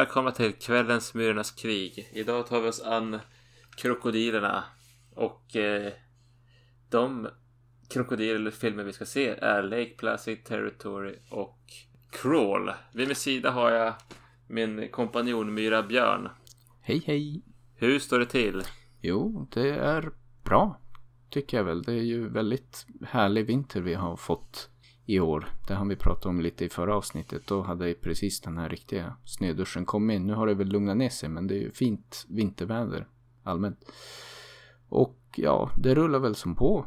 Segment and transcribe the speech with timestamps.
[0.00, 2.08] Välkomna till kvällens Myrornas krig.
[2.12, 3.20] Idag tar vi oss an
[3.76, 4.64] krokodilerna.
[5.14, 5.92] Och eh,
[6.90, 7.28] de
[7.88, 11.58] krokodilfilmer vi ska se är Lake Placid Territory och
[12.10, 12.70] Crawl.
[12.92, 13.94] Vid min sida har jag
[14.48, 16.28] min kompanjon Myra Björn.
[16.80, 17.42] Hej hej!
[17.74, 18.62] Hur står det till?
[19.00, 20.10] Jo, det är
[20.44, 20.80] bra.
[21.30, 21.82] Tycker jag väl.
[21.82, 24.70] Det är ju väldigt härlig vinter vi har fått
[25.10, 25.48] i år.
[25.68, 27.46] Det har vi pratat om lite i förra avsnittet.
[27.46, 30.20] Då hade ju precis den här riktiga snöduschen kommit.
[30.20, 33.06] Nu har det väl lugnat ner sig men det är ju fint vinterväder
[33.42, 33.92] allmänt.
[34.88, 36.86] Och ja, det rullar väl som på.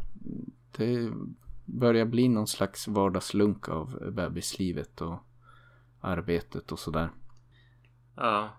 [0.78, 1.12] Det
[1.66, 5.19] börjar bli någon slags vardagslunk av bebislivet och
[6.00, 7.09] arbetet och sådär.
[8.16, 8.50] Ja.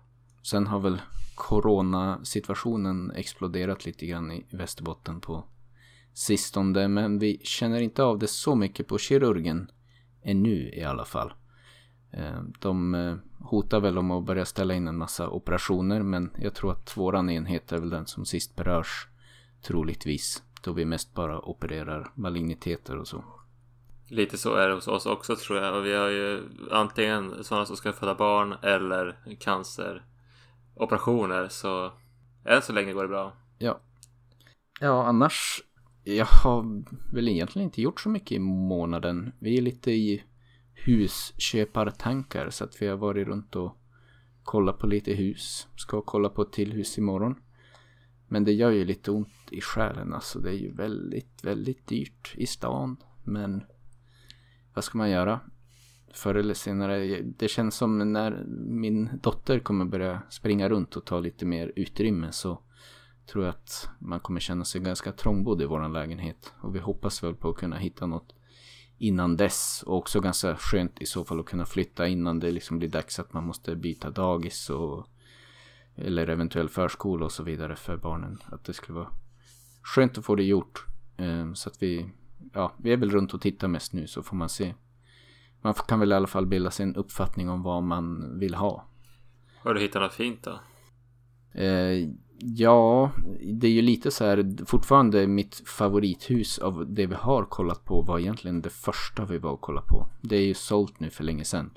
[0.43, 1.01] Sen har väl
[1.35, 5.43] coronasituationen exploderat lite grann i Västerbotten på
[6.15, 6.87] sistone.
[6.87, 9.71] Men vi känner inte av det så mycket på kirurgen
[10.23, 11.33] ännu i alla fall.
[12.11, 16.53] Eh, de eh, hotar väl om att börja ställa in en massa operationer men jag
[16.53, 19.07] tror att våran enhet är väl den som sist berörs
[19.61, 20.43] troligtvis.
[20.61, 23.23] Då vi mest bara opererar maligniteter och så.
[24.09, 25.77] Lite så är det hos oss också tror jag.
[25.77, 31.47] Och vi har ju antingen sådana som ska föda barn eller canceroperationer.
[31.47, 31.91] Så
[32.45, 33.33] än så länge går det bra.
[33.57, 33.79] Ja.
[34.79, 35.61] Ja, annars.
[36.07, 39.31] Jag har väl egentligen inte gjort så mycket i månaden.
[39.39, 40.23] Vi är lite i
[40.73, 42.49] husköpartankar.
[42.49, 43.77] Så att vi har varit runt och
[44.43, 45.67] kollat på lite hus.
[45.75, 47.35] Ska kolla på ett till hus imorgon.
[48.27, 50.39] Men det gör ju lite ont i själen alltså.
[50.39, 52.97] Det är ju väldigt, väldigt dyrt i stan.
[53.23, 53.63] Men
[54.73, 55.39] vad ska man göra?
[56.13, 57.21] Förr eller senare.
[57.21, 62.31] Det känns som när min dotter kommer börja springa runt och ta lite mer utrymme
[62.31, 62.61] så
[63.27, 66.53] tror jag att man kommer känna sig ganska trångbodd i våran lägenhet.
[66.61, 68.35] Och vi hoppas väl på att kunna hitta något
[68.97, 69.83] innan dess.
[69.85, 73.19] Och också ganska skönt i så fall att kunna flytta innan det liksom blir dags
[73.19, 75.07] att man måste byta dagis och
[75.95, 78.37] eller eventuell förskola och så vidare för barnen.
[78.45, 79.09] Att det skulle vara
[79.81, 80.85] skönt att få det gjort.
[81.17, 82.09] Ehm, så att vi,
[82.53, 84.73] ja, vi är väl runt och tittar mest nu så får man se.
[85.61, 88.85] Man kan väl i alla fall bilda sig en uppfattning om vad man vill ha.
[89.59, 90.59] Har du hittat något fint då?
[91.55, 93.11] Eh, ja,
[93.41, 98.01] det är ju lite så här, fortfarande mitt favorithus av det vi har kollat på
[98.01, 100.07] var egentligen det första vi var och kollade på.
[100.21, 101.71] Det är ju sålt nu för länge sedan.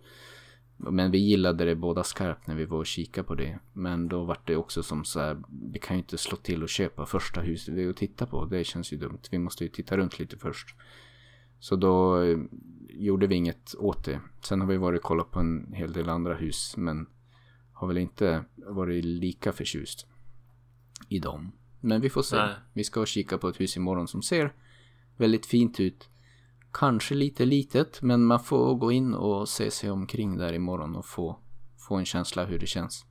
[0.76, 3.58] Men vi gillade det båda skarpt när vi var och kika på det.
[3.72, 6.68] Men då var det också som så här, vi kan ju inte slå till och
[6.68, 8.44] köpa första huset vi och titta på.
[8.44, 9.20] Det känns ju dumt.
[9.30, 10.74] Vi måste ju titta runt lite först.
[11.60, 12.38] Så då eh,
[12.88, 14.20] gjorde vi inget åt det.
[14.42, 16.74] Sen har vi varit och kollat på en hel del andra hus.
[16.76, 17.06] Men
[17.78, 20.06] har väl inte varit lika förtjust
[21.08, 21.52] i dem.
[21.80, 22.36] Men vi får se.
[22.36, 22.54] Nej.
[22.72, 24.52] Vi ska kika på ett hus imorgon som ser
[25.16, 26.08] väldigt fint ut.
[26.72, 31.06] Kanske lite litet, men man får gå in och se sig omkring där imorgon och
[31.06, 31.38] få,
[31.88, 33.06] få en känsla hur det känns.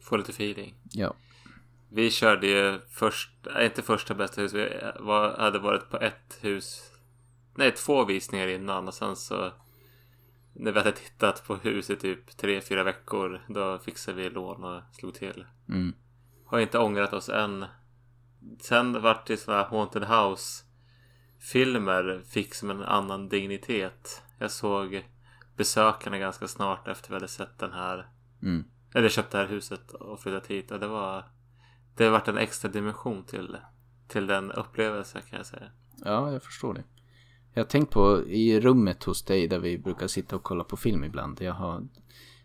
[0.00, 0.74] Få lite feeling.
[0.92, 1.14] Ja.
[1.88, 4.54] Vi körde ju först, nej, inte första bästa hus.
[4.54, 4.68] Vi
[5.00, 6.92] var, hade varit på ett hus.
[7.54, 9.52] Nej, två visningar innan och sen så
[10.58, 13.40] när vi hade tittat på huset i typ tre, fyra veckor.
[13.48, 15.46] Då fixade vi lån och slog till.
[15.68, 15.94] Mm.
[16.46, 17.66] Har inte ångrat oss än.
[18.60, 20.64] Sen vart det sådana Haunted House
[21.38, 24.22] filmer fick som en annan dignitet.
[24.38, 25.08] Jag såg
[25.56, 28.08] besökarna ganska snart efter vi hade sett den här.
[28.42, 28.64] Mm.
[28.94, 30.70] Eller köpt det här huset och flyttat hit.
[30.70, 31.24] Och det var
[31.96, 33.56] Det har varit en extra dimension till
[34.08, 35.70] Till den upplevelsen kan jag säga.
[36.04, 36.84] Ja, jag förstår det.
[37.58, 40.76] Jag har tänkt på i rummet hos dig där vi brukar sitta och kolla på
[40.76, 41.40] film ibland.
[41.40, 41.88] Jag har,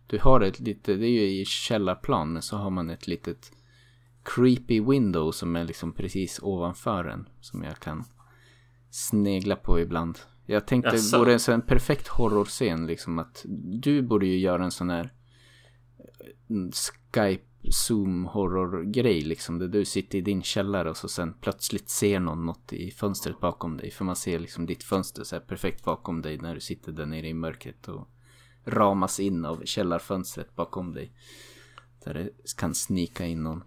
[0.08, 3.52] du har ett litet, det är ju i källarplan, men så har man ett litet
[4.24, 7.30] creepy window som är liksom precis ovanför en.
[7.42, 8.04] Som jag kan
[8.90, 10.20] snegla på ibland.
[10.46, 11.18] Jag tänkte det Jaså?
[11.18, 13.46] vore en sån perfekt horrorscen liksom att
[13.82, 15.14] du borde ju göra en sån här
[16.50, 19.60] mm, Skype zoom horror grej liksom.
[19.60, 23.40] Där du sitter i din källare och så sen plötsligt ser någon något i fönstret
[23.40, 23.92] bakom dig.
[23.92, 27.28] För man ser liksom ditt fönster så perfekt bakom dig när du sitter där nere
[27.28, 28.08] i mörkret och
[28.66, 31.12] ramas in av källarfönstret bakom dig.
[32.06, 33.64] Där det kan snika in någon.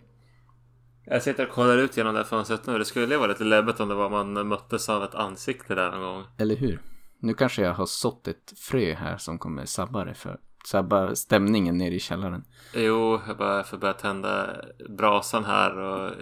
[1.04, 2.78] Jag sitter och kollar ut genom det här fönstret nu.
[2.78, 5.90] Det skulle ju vara lite läbbigt om det var man möttes av ett ansikte där
[5.90, 6.24] någon gång.
[6.38, 6.82] Eller hur?
[7.18, 11.78] Nu kanske jag har sått ett frö här som kommer sabba det för sabba stämningen
[11.78, 12.44] nere i källaren.
[12.74, 14.56] Jo, jag bara får börja tända
[14.88, 16.12] brasan här och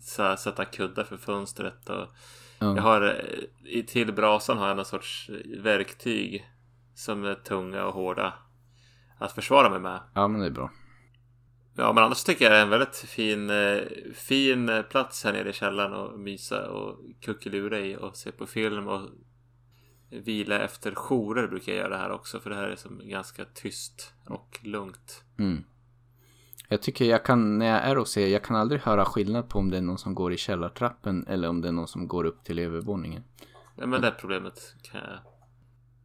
[0.00, 1.88] så här, sätta kuddar för fönstret.
[1.88, 2.06] Och
[2.64, 2.76] Ja.
[2.76, 3.24] Jag har
[3.64, 6.46] eh, till brasan har jag någon sorts verktyg
[6.94, 8.32] som är tunga och hårda
[9.18, 10.00] att försvara mig med.
[10.14, 10.70] Ja, men det är bra.
[11.76, 13.78] Ja, men annars tycker jag det är en väldigt fin, eh,
[14.14, 18.46] fin eh, plats här nere i källaren och mysa och kuckelura i och se på
[18.46, 19.10] film och
[20.20, 22.40] vila efter jourer brukar jag göra här också.
[22.40, 25.24] För det här är som ganska tyst och lugnt.
[25.38, 25.64] Mm.
[26.68, 29.58] Jag tycker jag kan, när jag är och ser, jag kan aldrig höra skillnad på
[29.58, 32.24] om det är någon som går i källartrappen eller om det är någon som går
[32.24, 33.22] upp till övervåningen.
[33.76, 35.18] Ja, men det problemet kan jag...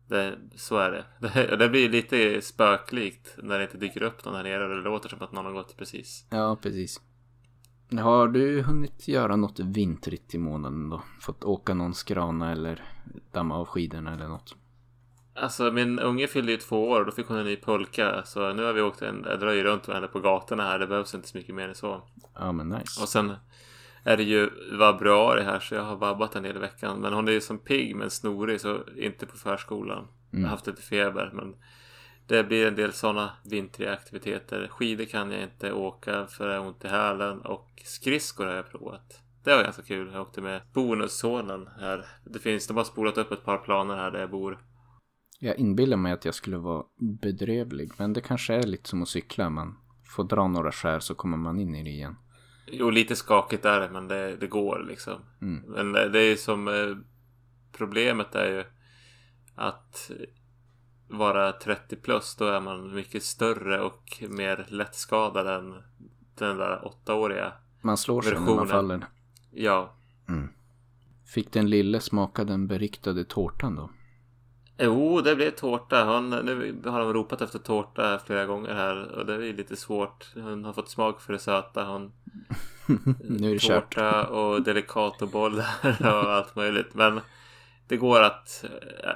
[0.07, 1.06] Det, så är det.
[1.33, 1.56] det.
[1.56, 5.09] Det blir lite spöklikt när det inte dyker upp någon här nere och det låter
[5.09, 6.25] som att någon har gått precis.
[6.29, 7.01] Ja, precis.
[7.97, 11.01] Har du hunnit göra något vintrigt i månaden då?
[11.21, 12.83] Fått åka någon skrana eller
[13.31, 14.56] damma av skidorna eller något?
[15.36, 18.24] Alltså min unge fyllde ju två år och då fick hon en ny pulka.
[18.25, 20.80] Så nu har vi åkt en, jag drar ju runt med henne på gatorna här.
[20.80, 22.01] Det behövs inte så mycket mer än så.
[22.36, 23.01] Ja men nice.
[23.01, 23.33] Och sen
[24.03, 27.00] är det ju vabruari här så jag har vabbat en del i veckan.
[27.00, 29.97] Men hon är ju som pigg men snorig så inte på förskolan.
[29.97, 30.07] Mm.
[30.31, 31.56] Jag har haft lite feber men
[32.30, 34.68] det blir en del sådana vintriga aktiviteter.
[34.68, 38.72] Skidor kan jag inte åka för jag har ont i hälen och skridskor har jag
[38.72, 39.22] provat.
[39.44, 40.12] Det var ganska kul.
[40.14, 42.06] Jag åkte med bonussonen här.
[42.26, 44.60] Det finns, de har spolat upp ett par planer här där jag bor.
[45.40, 46.84] Jag inbillar mig att jag skulle vara
[47.22, 47.92] bedrövlig.
[47.98, 49.50] Men det kanske är lite som att cykla.
[49.50, 49.78] Man
[50.16, 52.16] får dra några skär så kommer man in i det igen.
[52.68, 55.22] Jo, lite skakigt är det, men det, det går liksom.
[55.42, 55.64] Mm.
[55.68, 56.68] Men det är ju som...
[56.68, 56.98] eh,
[57.78, 58.64] Problemet är ju
[59.56, 60.12] att
[61.09, 65.75] vara 30 plus, då är man mycket större och mer lättskadad än
[66.35, 67.53] den där åttaåriga.
[67.81, 69.06] Man slår sig när man faller.
[69.51, 69.94] Ja.
[71.25, 73.89] Fick den lille smaka den beriktade tårtan då?
[74.77, 76.06] Jo, det blev tårta.
[76.06, 80.31] Hon, nu har de ropat efter tårta flera gånger här och det är lite svårt.
[80.35, 81.85] Hon har fått smak för det söta.
[81.85, 82.11] Hon,
[83.23, 83.95] nu är det kört.
[83.95, 85.67] tårta och delicatobollar
[86.00, 86.94] och allt möjligt.
[86.94, 87.21] Men
[87.89, 88.65] det går att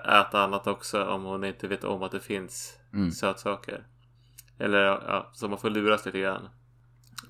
[0.06, 3.12] äta annat också om hon inte vet om att det finns Mm.
[3.12, 3.88] sötsaker.
[4.58, 6.50] Eller ja, så man får luras lite grann.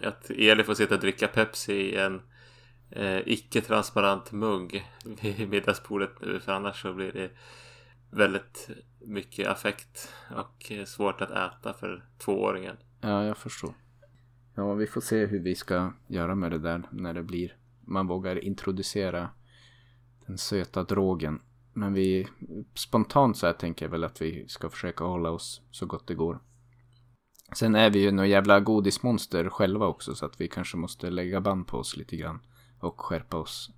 [0.03, 2.21] Att Eli får sitta och dricka Pepsi i en
[2.89, 4.85] eh, icke-transparent mugg
[5.21, 6.39] vid middagsbordet nu.
[6.39, 7.29] För annars så blir det
[8.11, 8.69] väldigt
[9.01, 12.77] mycket affekt och svårt att äta för tvååringen.
[13.01, 13.73] Ja, jag förstår.
[14.55, 17.55] Ja, vi får se hur vi ska göra med det där när det blir.
[17.81, 19.29] Man vågar introducera
[20.27, 21.41] den söta drogen.
[21.73, 22.27] Men vi
[22.75, 26.15] spontant så här tänker jag väl att vi ska försöka hålla oss så gott det
[26.15, 26.39] går.
[27.55, 31.41] Sen är vi ju några jävla godismonster själva också så att vi kanske måste lägga
[31.41, 32.39] band på oss lite grann.
[32.79, 33.69] Och skärpa oss.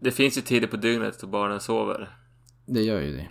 [0.00, 2.16] Det finns ju tider på dygnet då barnen sover.
[2.66, 3.28] Det gör ju det.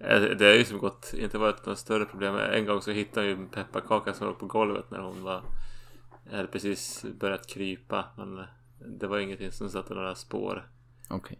[0.00, 2.34] Eh, Det har ju som gått, inte varit något större problem.
[2.36, 5.42] En gång så hittade ju en pepparkaka som låg på golvet när hon var
[6.30, 8.04] hade precis börjat krypa.
[8.16, 8.44] Men
[8.98, 10.70] det var ingenting som satte några spår.
[11.10, 11.38] Okej.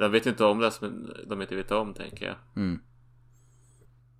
[0.00, 2.36] De vet inte om det som de inte vet om tänker jag.
[2.56, 2.80] Mm.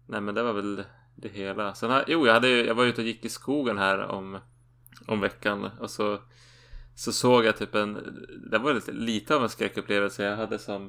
[0.07, 0.85] Nej men det var väl
[1.17, 1.75] det hela.
[1.75, 4.39] Sen har, jo jag, hade, jag var ute och gick i skogen här om,
[5.07, 5.65] om veckan.
[5.65, 6.19] Och så,
[6.95, 7.95] så såg jag typ en,
[8.51, 10.25] det var lite, lite av en skräckupplevelse.
[10.25, 10.89] Jag hade som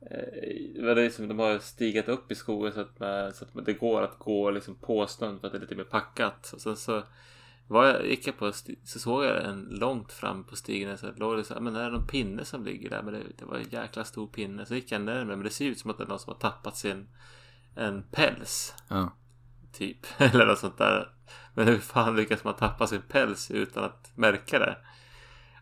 [0.00, 3.44] eh, det var det som de har stigat upp i skogen så att, man, så
[3.44, 6.50] att det går att gå liksom på snön för att det är lite mer packat.
[6.54, 7.02] Och sen så
[7.68, 8.52] var jag, gick jag på
[8.84, 11.84] så såg jag en långt fram på stigen så låg det så här, men är
[11.84, 13.02] det någon pinne som ligger där?
[13.02, 14.66] Men det, det var en jäkla stor pinne.
[14.66, 16.40] Så gick jag närmare men det ser ut som att det är någon som har
[16.40, 17.08] tappat sin
[17.76, 18.74] en päls.
[18.88, 19.16] Ja.
[19.72, 19.98] Typ.
[20.18, 21.12] Eller något sånt där.
[21.54, 24.76] Men hur fan lyckas man tappa sin päls utan att märka det?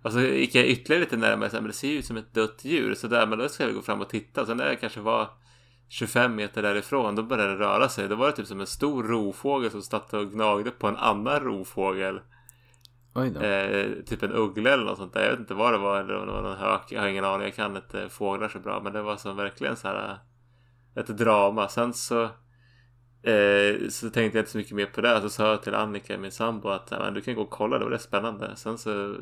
[0.02, 1.50] Och så gick jag ytterligare lite närmare.
[1.50, 2.94] Så här, men det ser ju ut som ett dött djur.
[2.94, 4.46] Så där, men då ska vi gå fram och titta.
[4.46, 5.30] Sen när jag kanske var
[5.88, 7.14] 25 meter därifrån.
[7.14, 8.08] Då började det röra sig.
[8.08, 11.40] Då var det typ som en stor rovfågel som satt och gnagde på en annan
[11.40, 12.20] rovfågel.
[13.14, 13.36] Oj.
[13.36, 15.22] Eh, typ en uggla eller något sånt där.
[15.24, 16.00] Jag vet inte vad det var.
[16.00, 16.82] Eller om det var någon hök.
[16.88, 17.44] Jag har ingen aning.
[17.46, 18.80] Jag kan inte fåglar så bra.
[18.82, 20.10] Men det var som verkligen så här.
[20.10, 21.68] eh, Ett drama.
[21.68, 22.22] Sen så.
[23.22, 25.20] Eh, så tänkte jag inte så mycket mer på det.
[25.20, 27.78] Så sa jag till Annika, min sambo, att "Ja, men du kan gå och kolla.
[27.78, 28.56] Det var rätt spännande.
[28.56, 29.16] Sen så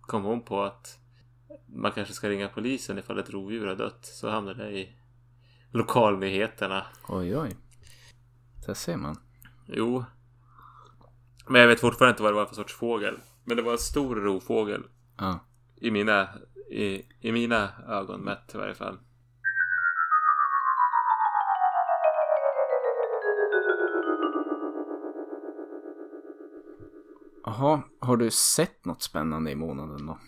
[0.00, 0.98] kom hon på att
[1.66, 3.98] man kanske ska ringa polisen ifall ett rovdjur har dött.
[4.02, 4.96] Så hamnade det i
[5.72, 6.86] lokalnyheterna.
[7.08, 7.56] Oj, oj.
[8.66, 9.16] Där ser man.
[9.66, 10.04] Jo.
[11.46, 13.18] Men jag vet fortfarande inte vad det var för sorts fågel.
[13.44, 14.84] Men det var en stor rovfågel.
[15.18, 15.38] Ja.
[15.76, 16.28] I mina,
[16.70, 18.98] i, i mina ögon mätt i varje fall.
[27.44, 30.18] Jaha, har du sett något spännande i månaden då?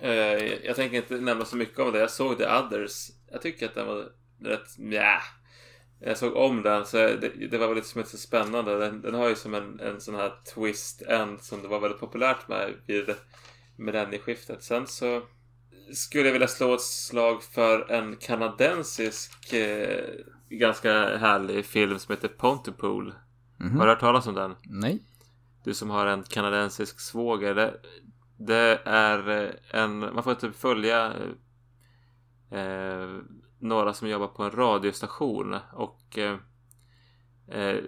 [0.00, 1.98] Eh, jag tänker inte nämna så mycket om det.
[1.98, 3.10] Jag såg The Others.
[3.30, 4.08] Jag tycker att den var
[4.44, 5.20] rätt nja.
[6.00, 8.78] Jag såg om den så det, det var väldigt som så spännande.
[8.78, 12.00] Den, den har ju som en, en sån här twist end som det var väldigt
[12.00, 13.14] populärt med vid
[13.76, 14.62] millennieskiftet.
[14.62, 15.22] Sen så
[15.92, 20.10] skulle jag vilja slå ett slag för en kanadensisk eh,
[20.48, 23.14] ganska härlig film som heter Pontypool.
[23.56, 23.78] Mhm.
[23.78, 24.54] Har du hört talas om den?
[24.64, 25.02] Nej.
[25.64, 27.54] Du som har en kanadensisk svåger.
[27.54, 27.80] Det,
[28.38, 29.98] det är eh, en...
[29.98, 31.12] Man får typ följa
[32.50, 33.08] eh,
[33.64, 36.38] några som jobbar på en radiostation och eh,
[37.48, 37.80] eh,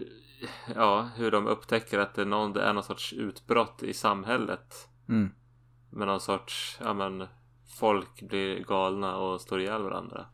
[0.75, 4.89] ja, hur de upptäcker att det är någon, det är någon sorts utbrott i samhället.
[5.09, 5.31] Mm.
[5.91, 7.27] Med någon sorts, ja men
[7.79, 10.27] folk blir galna och står ihjäl varandra.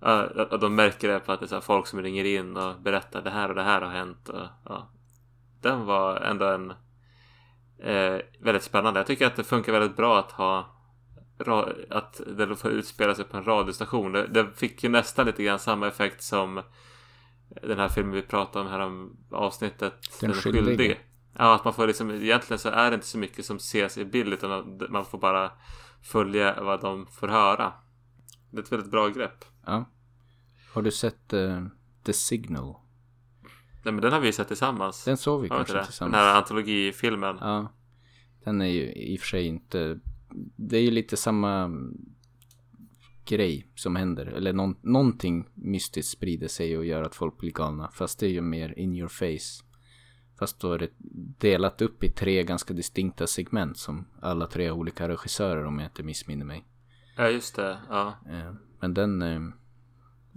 [0.00, 3.22] Ja, och de märker det på att det är folk som ringer in och berättar
[3.22, 4.28] det här och det här har hänt.
[4.28, 4.90] Och, ja.
[5.60, 6.70] Den var ändå en
[7.78, 9.00] eh, väldigt spännande.
[9.00, 10.73] Jag tycker att det funkar väldigt bra att ha
[11.90, 14.12] att det får utspela sig på en radiostation.
[14.12, 16.62] Det fick ju nästan lite grann samma effekt som
[17.62, 20.64] den här filmen vi pratade om här om avsnittet Den, den skyldige.
[20.64, 20.98] skyldige.
[21.38, 24.04] Ja, att man får liksom egentligen så är det inte så mycket som ses i
[24.04, 25.52] bild utan man får bara
[26.02, 27.72] följa vad de får höra.
[28.50, 29.44] Det är ett väldigt bra grepp.
[29.66, 29.90] Ja.
[30.74, 31.66] Har du sett uh,
[32.04, 32.74] The Signal?
[33.84, 35.04] Nej men den har vi sett tillsammans.
[35.04, 35.98] Den såg vi kanske tillsammans.
[35.98, 37.36] Den här antologifilmen.
[37.40, 37.72] Ja.
[38.44, 40.00] Den är ju i och för sig inte...
[40.56, 41.70] Det är ju lite samma
[43.24, 44.26] grej som händer.
[44.26, 47.90] Eller någon, någonting mystiskt sprider sig och gör att folk blir galna.
[47.90, 49.64] Fast det är ju mer in your face.
[50.38, 50.90] Fast då är det
[51.38, 56.02] delat upp i tre ganska distinkta segment som alla tre olika regissörer om jag inte
[56.02, 56.64] missminner mig.
[57.16, 58.14] Ja just det, ja.
[58.30, 59.40] Eh, men den eh,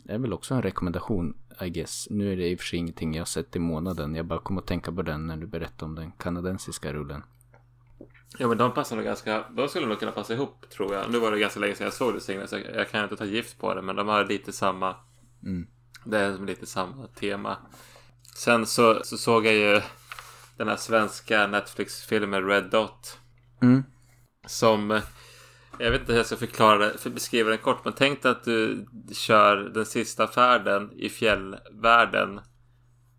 [0.06, 2.08] är väl också en rekommendation I guess.
[2.10, 4.16] Nu är det i och för sig ingenting jag har sett i månaden.
[4.16, 7.24] Jag bara kom att tänka på den när du berättade om den kanadensiska rullen.
[8.38, 11.12] Ja men de passar nog ganska, de skulle nog kunna passa ihop tror jag.
[11.12, 13.26] Nu var det ganska länge sedan jag såg det Signe, så jag, kan inte ta
[13.26, 13.82] gift på det.
[13.82, 14.96] Men de har lite samma,
[15.44, 15.68] mm.
[16.06, 17.58] det är lite samma tema.
[18.36, 19.82] Sen så, så såg jag ju
[20.58, 23.20] den här svenska Netflix-filmen Red Dot.
[23.62, 23.84] Mm.
[24.48, 25.02] Som,
[25.80, 27.86] jag vet inte hur jag ska förklara det, för beskriva den kort.
[27.86, 32.42] Men tänk dig att du kör den sista färden i fjällvärlden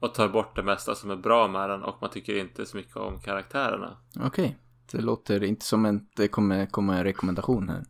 [0.01, 2.77] och tar bort det mesta som är bra med den och man tycker inte så
[2.77, 3.97] mycket om karaktärerna.
[4.17, 4.27] Okej.
[4.27, 4.55] Okay.
[4.93, 7.85] Det låter inte som att det kommer komma en rekommendation här.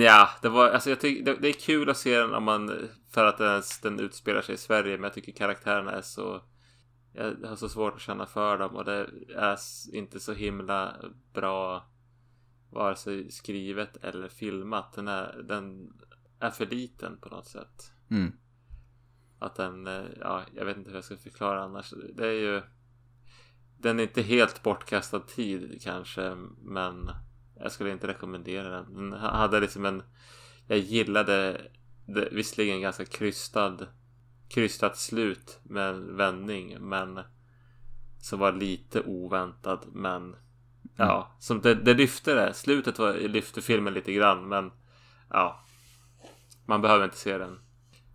[0.00, 2.88] Ja, det var, alltså jag tycker det, det, är kul att se den om man,
[3.10, 6.42] för att den, den utspelar sig i Sverige, men jag tycker karaktärerna är så,
[7.12, 9.58] jag har så svårt att känna för dem och det är
[9.92, 10.96] inte så himla
[11.32, 11.90] bra
[12.70, 14.92] vare sig skrivet eller filmat.
[14.92, 15.92] Den är, den
[16.40, 17.92] är för liten på något sätt.
[18.10, 18.32] Mm.
[19.38, 19.88] Att den,
[20.20, 21.94] ja, jag vet inte hur jag ska förklara annars.
[22.14, 22.62] Det är ju
[23.82, 27.10] den är inte helt bortkastad tid kanske, men
[27.54, 28.94] jag skulle inte rekommendera den.
[28.94, 30.02] Den hade liksom en...
[30.66, 31.60] Jag gillade
[32.06, 33.86] det, visserligen ganska krystad,
[34.48, 37.20] krystat slut med en vändning, men
[38.20, 40.36] som var lite oväntad, men mm.
[40.96, 42.54] ja, som det, det lyfte det.
[42.54, 44.72] Slutet var, lyfte filmen lite grann, men
[45.30, 45.64] ja,
[46.66, 47.58] man behöver inte se den.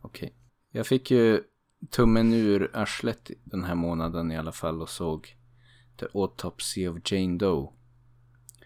[0.01, 0.35] Okej.
[0.71, 1.43] Jag fick ju
[1.89, 5.34] tummen ur arslet den här månaden i alla fall och såg
[5.97, 7.71] The Autopsy of Jane Doe.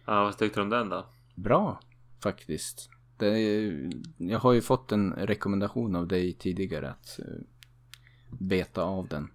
[0.06, 1.06] Ja, vad tyckte du om den då?
[1.36, 1.80] Bra,
[2.24, 2.90] faktiskt.
[3.20, 7.42] Är, jag har ju fått en rekommendation av dig tidigare att uh,
[8.30, 9.32] beta av den.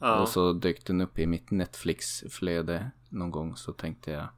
[0.00, 0.20] Ja.
[0.20, 4.28] Och så dök den upp i mitt Netflix-flöde någon gång så tänkte jag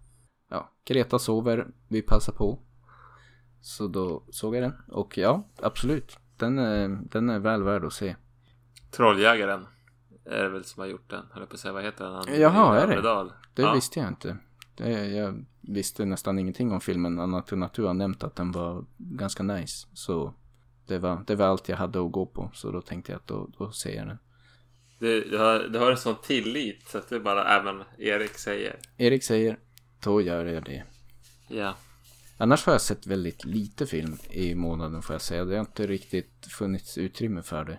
[0.49, 2.59] Ja, Greta sover, vi passar på.
[3.61, 6.19] Så då såg jag den och ja, absolut.
[6.37, 8.17] Den är, den är väl värd att se.
[8.91, 9.67] Trolljägaren
[10.26, 11.26] är det väl som har gjort den.
[11.30, 12.14] Höll på att säga, vad heter den?
[12.14, 13.30] Han, Jaha, är det?
[13.54, 13.75] Det ja.
[13.75, 14.37] visste jag inte.
[14.76, 18.52] Det, jag visste nästan ingenting om filmen annat än att du har nämnt att den
[18.52, 19.87] var ganska nice.
[19.92, 20.35] Så
[20.87, 22.50] det var, det var allt jag hade att gå på.
[22.54, 24.18] Så då tänkte jag att då, då ser jag den.
[24.99, 28.78] Du, du, har, du har en sån tillit så att det bara även Erik säger.
[28.97, 29.59] Erik säger,
[30.04, 30.85] då gör jag det.
[31.49, 31.75] Ja.
[32.38, 35.45] Annars har jag sett väldigt lite film i månaden får jag säga.
[35.45, 37.78] Det har inte riktigt funnits utrymme för det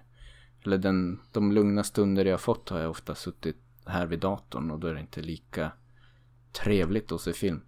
[0.67, 4.79] eller den, de lugna stunder jag fått har jag ofta suttit här vid datorn och
[4.79, 5.71] då är det inte lika
[6.51, 7.61] trevligt att se film.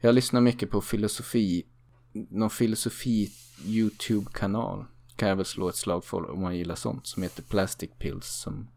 [0.00, 1.66] Jag lyssnar mycket på filosofi,
[2.12, 3.32] någon filosofi
[3.64, 4.84] YouTube-kanal
[5.16, 8.40] kan jag väl slå ett slag för om man gillar sånt som heter Plastic Pills
[8.42, 8.68] som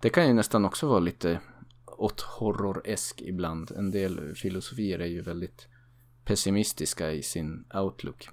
[0.00, 1.40] det kan ju nästan också vara lite
[1.86, 3.70] åt horror-esk ibland.
[3.70, 5.68] En del filosofier är ju väldigt
[6.24, 8.28] pessimistiska i sin outlook.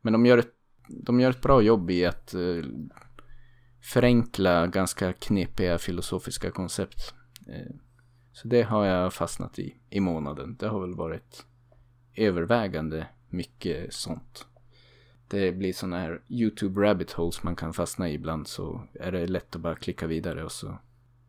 [0.00, 0.54] Men de gör ett,
[0.88, 2.64] de gör ett bra jobb i att eh,
[3.84, 7.14] förenkla ganska knepiga filosofiska koncept.
[7.48, 7.74] Eh,
[8.32, 10.56] så det har jag fastnat i i månaden.
[10.56, 11.46] Det har väl varit
[12.14, 14.46] övervägande mycket sånt.
[15.28, 19.26] Det blir sådana här YouTube rabbit holes man kan fastna i ibland så är det
[19.26, 20.78] lätt att bara klicka vidare och så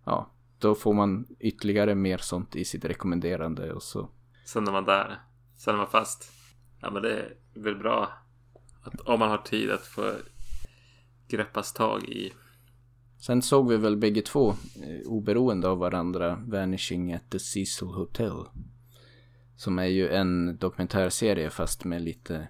[0.05, 4.09] ja, då får man ytterligare mer sånt i sitt rekommenderande och så.
[4.45, 5.19] Sen är man där.
[5.57, 6.31] Sen är man fast.
[6.81, 8.09] Ja men det är väl bra
[8.81, 10.11] att om man har tid att få
[11.27, 12.33] greppas tag i
[13.25, 18.45] Sen såg vi väl bägge två, eh, oberoende av varandra, Vanishing at the Cecil Hotel.
[19.55, 22.47] Som är ju en dokumentärserie fast med lite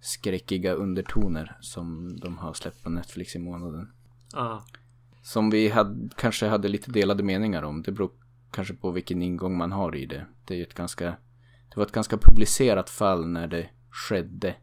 [0.00, 3.92] skräckiga undertoner som de har släppt på Netflix i månaden.
[4.32, 4.64] Ja.
[5.22, 7.82] Som vi hade, kanske hade lite delade meningar om.
[7.82, 8.10] Det beror
[8.50, 10.26] kanske på vilken ingång man har i det.
[10.44, 11.04] Det är ett ganska,
[11.68, 14.54] det var ett ganska publicerat fall när det skedde.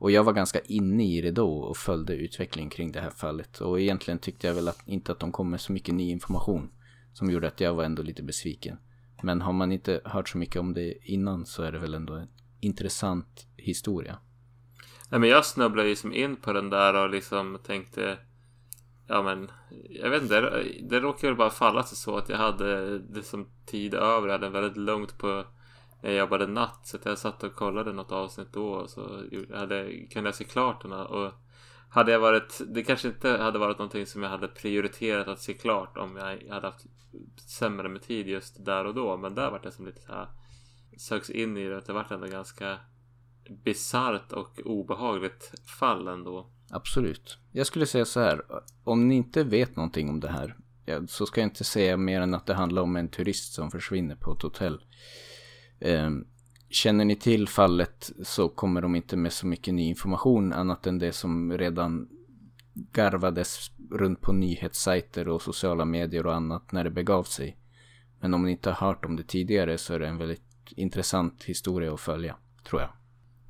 [0.00, 3.60] Och jag var ganska inne i det då och följde utvecklingen kring det här fallet.
[3.60, 6.70] Och egentligen tyckte jag väl att, inte att de kom med så mycket ny information.
[7.12, 8.78] Som gjorde att jag var ändå lite besviken.
[9.22, 12.14] Men har man inte hört så mycket om det innan så är det väl ändå
[12.14, 12.28] en
[12.60, 14.18] intressant historia.
[15.08, 18.18] Nej, men jag snubblade ju som in på den där och liksom tänkte
[19.06, 19.50] Ja men
[19.90, 23.22] Jag vet inte Det, det råkade väl bara falla sig så att jag hade det
[23.22, 25.44] som tid över Jag hade väldigt lugnt på
[26.02, 30.06] jag jobbade natt så att jag satt och kollade något avsnitt då och så hade,
[30.06, 31.32] kunde jag se klart den och
[31.90, 35.54] hade jag varit Det kanske inte hade varit någonting som jag hade prioriterat att se
[35.54, 36.86] klart om jag hade haft
[37.50, 40.28] sämre med tid just där och då men där var det som lite så här
[40.96, 42.78] Söks in i det att det vart ändå ganska
[43.64, 46.50] bisarrt och obehagligt fall ändå.
[46.70, 47.38] Absolut.
[47.52, 48.42] Jag skulle säga så här.
[48.84, 50.56] Om ni inte vet någonting om det här.
[51.08, 54.16] Så ska jag inte säga mer än att det handlar om en turist som försvinner
[54.16, 54.80] på ett hotell.
[55.80, 56.24] Ehm,
[56.68, 60.98] känner ni till fallet så kommer de inte med så mycket ny information annat än
[60.98, 62.08] det som redan
[62.74, 67.56] garvades runt på nyhetssajter och sociala medier och annat när det begav sig.
[68.20, 70.42] Men om ni inte har hört om det tidigare så är det en väldigt
[70.76, 72.90] intressant historia att följa, tror jag.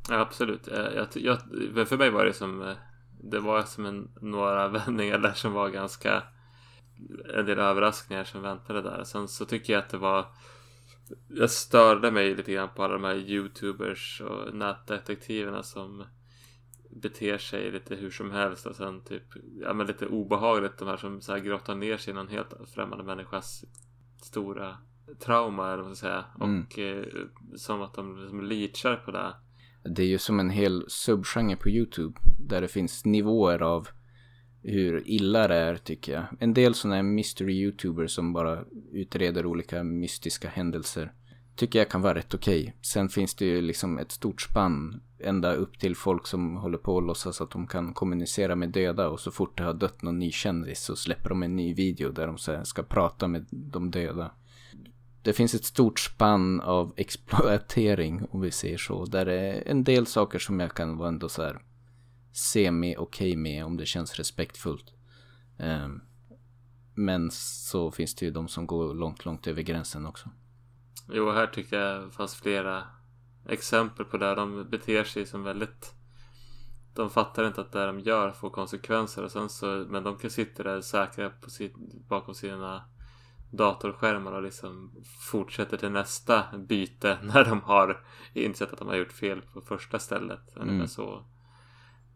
[0.09, 0.69] Ja, absolut.
[0.69, 2.77] Eh, jag, jag, för mig var det som eh,
[3.23, 6.23] Det var som en, några vändningar där som var ganska
[7.37, 9.05] En del överraskningar som väntade där.
[9.05, 10.27] Sen så tycker jag att det var
[11.29, 16.05] jag störde mig lite grann på alla de här youtubers och nätdetektiverna som
[16.91, 19.23] beter sig lite hur som helst och sen typ
[19.61, 22.55] ja men lite obehagligt de här som så här grottar ner sig i någon helt
[22.75, 23.65] främmande människas
[24.23, 24.77] stora
[25.19, 26.25] trauma eller vad man ska säga.
[26.41, 26.63] Mm.
[26.63, 27.05] Och eh,
[27.57, 29.35] som att de liksom leachar på det.
[29.85, 32.21] Det är ju som en hel subgenre på YouTube.
[32.39, 33.89] Där det finns nivåer av
[34.63, 36.25] hur illa det är tycker jag.
[36.41, 41.13] En del sådana här mystery YouTubers som bara utreder olika mystiska händelser.
[41.57, 42.61] Tycker jag kan vara rätt okej.
[42.61, 42.73] Okay.
[42.83, 45.03] Sen finns det ju liksom ett stort spann.
[45.19, 49.09] Ända upp till folk som håller på att låtsas att de kan kommunicera med döda.
[49.09, 52.11] Och så fort det har dött någon ny kändis så släpper de en ny video
[52.11, 54.31] där de ska prata med de döda
[55.23, 59.05] det finns ett stort spann av exploatering om vi säger så.
[59.05, 61.59] Där det är en del saker som jag kan vara ändå så här
[62.33, 64.95] semi okej okay med om det känns respektfullt.
[65.59, 66.03] Um,
[66.95, 70.31] men så finns det ju de som går långt, långt över gränsen också.
[71.13, 72.85] Jo, här tycker jag fanns flera
[73.49, 75.95] exempel på där de beter sig som väldigt
[76.95, 80.31] de fattar inte att det de gör får konsekvenser och sen så men de kan
[80.31, 81.75] sitta där säkra på sitt,
[82.09, 82.85] bakom sina
[83.51, 84.93] datorskärmar och liksom
[85.31, 89.99] fortsätter till nästa byte när de har insett att de har gjort fel på första
[89.99, 90.57] stället.
[90.57, 90.89] Mm.
[90.89, 91.25] så.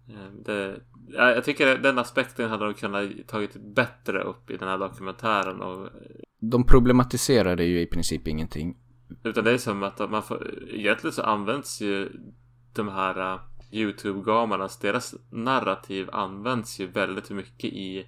[0.08, 0.80] Eh, det,
[1.12, 5.60] jag tycker den aspekten hade de kunnat tagit bättre upp i den här dokumentären.
[5.60, 5.88] Och,
[6.40, 8.76] de problematiserar det ju i princip ingenting.
[9.22, 12.08] Utan det är som att man får, egentligen så används ju
[12.72, 13.40] de här uh,
[13.70, 18.06] YouTube-gamarnas, deras narrativ används ju väldigt mycket i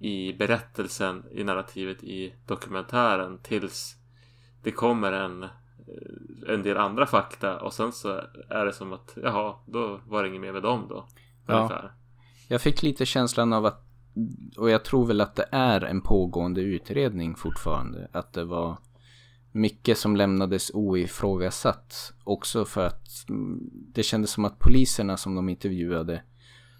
[0.00, 3.96] i berättelsen, i narrativet i dokumentären tills
[4.62, 5.50] det kommer en, eh,
[6.48, 10.28] en del andra fakta och sen så är det som att jaha, då var det
[10.28, 11.06] inget mer med dem då.
[11.46, 11.90] Ja.
[12.48, 13.86] Jag fick lite känslan av att
[14.56, 18.08] och jag tror väl att det är en pågående utredning fortfarande.
[18.12, 18.76] Att det var
[19.52, 22.12] mycket som lämnades oifrågasatt.
[22.24, 26.22] Också för att mm, det kändes som att poliserna som de intervjuade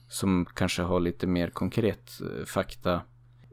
[0.09, 3.01] som kanske har lite mer konkret eh, fakta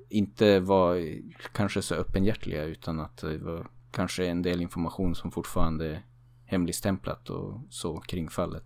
[0.09, 1.03] inte var
[1.51, 3.67] kanske så öppenhjärtliga utan att det var
[3.97, 6.05] kanske en del information som fortfarande är
[6.45, 8.63] hemligstämplat och så kring fallet.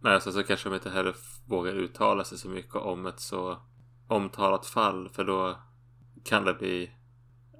[0.00, 1.14] Nej, alltså, så kanske de inte heller
[1.48, 3.58] vågar uttala sig så mycket om ett så
[4.08, 5.58] omtalat fall för då
[6.24, 6.90] kan det bli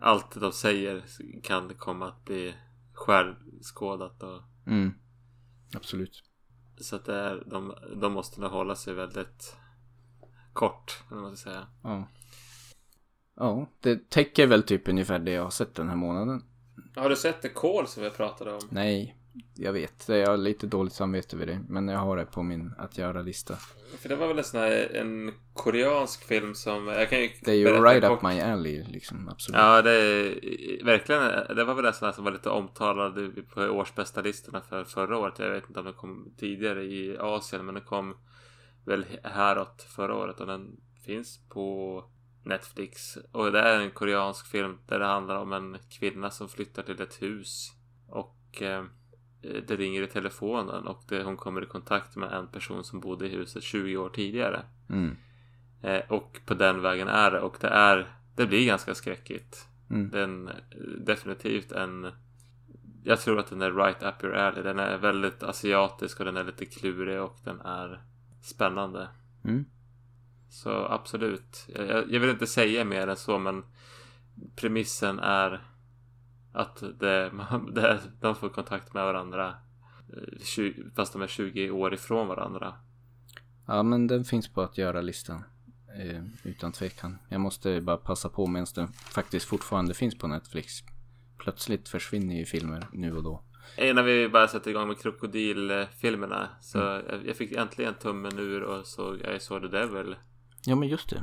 [0.01, 1.05] allt de säger
[1.42, 2.55] kan komma att bli
[2.92, 4.94] skärskådat och mm.
[5.77, 6.22] Absolut.
[6.81, 9.57] Så att det är, de, de måste nog hålla sig väldigt
[10.53, 11.66] kort, eller man ska säga.
[11.83, 12.09] Ja.
[13.37, 16.42] Ja, det täcker väl typ ungefär det jag har sett den här månaden.
[16.96, 18.61] Har du sett The Call som vi pratade om?
[18.70, 19.16] Nej,
[19.54, 20.08] jag vet.
[20.08, 21.61] Jag har lite dåligt samvete över det.
[21.68, 23.56] Men jag har det på min att göra-lista.
[23.98, 26.87] För det var väl en sån här en koreansk film som...
[26.88, 29.28] Jag kan ju det är ju right up my alley liksom.
[29.28, 29.58] Absolut.
[29.58, 31.22] Ja, det är verkligen.
[31.56, 35.18] Det var väl en sån här som var lite omtalad på årsbästa listorna för förra
[35.18, 35.38] året.
[35.38, 37.66] Jag vet inte om den kom tidigare i Asien.
[37.66, 38.16] Men den kom
[38.85, 40.40] väl häråt förra året.
[40.40, 42.04] Och den finns på
[42.42, 43.18] Netflix.
[43.33, 47.00] Och det är en koreansk film där det handlar om en kvinna som flyttar till
[47.00, 47.72] ett hus.
[48.07, 48.85] Och eh,
[49.42, 53.26] det ringer i telefonen och det, hon kommer i kontakt med en person som bodde
[53.26, 54.62] i huset 20 år tidigare.
[54.88, 55.16] Mm.
[55.83, 59.68] Eh, och på den vägen är det och det är det blir ganska skräckigt.
[59.90, 60.11] Mm.
[60.11, 60.50] Den
[60.98, 62.12] definitivt en
[63.05, 64.62] jag tror att den är right up your alley.
[64.62, 68.02] Den är väldigt asiatisk och den är lite klurig och den är
[68.42, 69.09] spännande.
[69.44, 69.64] Mm.
[70.52, 71.68] Så absolut.
[71.74, 73.64] Jag, jag vill inte säga mer än så men
[74.56, 75.60] premissen är
[76.52, 77.32] att det,
[77.74, 79.54] det, de får kontakt med varandra
[80.16, 82.74] eh, fast de är 20 år ifrån varandra.
[83.66, 85.44] Ja, men den finns på att göra-listan.
[85.98, 87.18] Eh, utan tvekan.
[87.28, 90.72] Jag måste bara passa på medan den faktiskt fortfarande finns på Netflix.
[91.38, 93.42] Plötsligt försvinner ju filmer nu och då.
[93.78, 97.26] Innan vi bara sätter igång med krokodilfilmerna så mm.
[97.26, 100.16] jag fick äntligen tummen ur och såg I saw the devil.
[100.66, 101.16] Ja, men just det.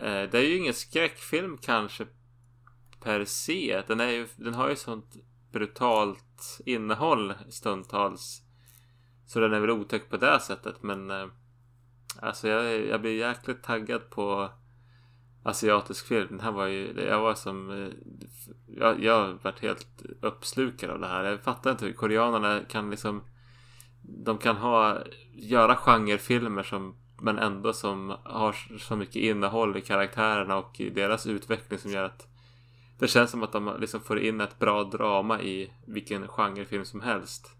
[0.00, 2.06] Eh, det är ju ingen skräckfilm kanske
[3.00, 3.82] per se.
[3.86, 5.16] Den, är ju, den har ju sånt
[5.52, 8.42] brutalt innehåll stundtals.
[9.26, 11.26] Så den är väl otäck på det sättet men eh,
[12.20, 14.50] Alltså jag, jag blir jäkligt taggad på
[15.42, 16.26] asiatisk film.
[16.30, 17.88] Den här var ju, jag var som, eh,
[18.66, 21.24] jag, jag varit helt uppslukad av det här.
[21.24, 23.22] Jag fattar inte hur koreanerna kan liksom,
[24.02, 24.98] de kan ha,
[25.32, 31.26] göra genrefilmer som, men ändå som har så mycket innehåll i karaktärerna och i deras
[31.26, 32.26] utveckling som gör att
[32.98, 37.00] det känns som att de liksom får in ett bra drama i vilken genrefilm som
[37.00, 37.50] helst.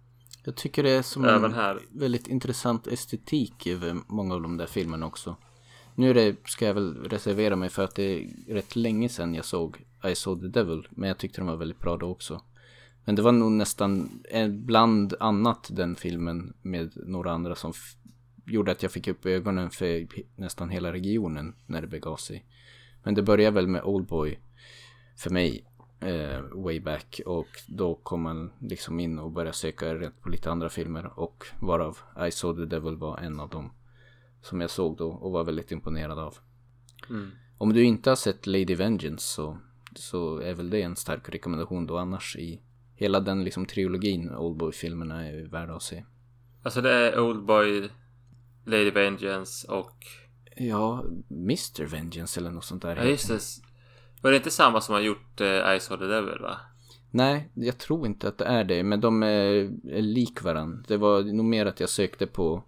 [0.45, 1.79] Jag tycker det är som Även en här.
[1.91, 5.37] väldigt intressant estetik över många av de där filmerna också.
[5.95, 9.45] Nu det, ska jag väl reservera mig för att det är rätt länge sedan jag
[9.45, 10.89] såg I saw the devil.
[10.91, 12.41] Men jag tyckte den var väldigt bra då också.
[13.05, 17.73] Men det var nog nästan bland annat den filmen med några andra som
[18.47, 22.47] gjorde att jag fick upp ögonen för nästan hela regionen när det begav sig.
[23.03, 24.39] Men det började väl med Oldboy
[25.17, 25.65] för mig
[26.01, 30.51] eh, way back och då kom man liksom in och började söka rätt på lite
[30.51, 33.73] andra filmer och varav I saw the devil var en av dem
[34.43, 36.35] som jag såg då och var väldigt imponerad av.
[37.11, 37.31] Mm.
[37.59, 39.59] Om du inte har sett Lady Vengeance så,
[39.95, 42.61] så är väl det en stark rekommendation då annars i
[42.95, 46.05] hela den liksom trilogin Oldboy-filmerna är värda att se.
[46.63, 47.89] Alltså det är Oldboy,
[48.65, 50.07] Lady Vengeance och...
[50.57, 52.97] Ja, Mr Vengeance eller något sånt där.
[52.97, 53.41] Ja just det.
[54.23, 56.57] Var det inte samma som har gjort eh, I saw the devil va?
[57.11, 58.83] Nej, jag tror inte att det är det.
[58.83, 59.71] Men de är,
[60.03, 60.83] lik varandra.
[60.89, 62.63] Det var nog mer att jag sökte på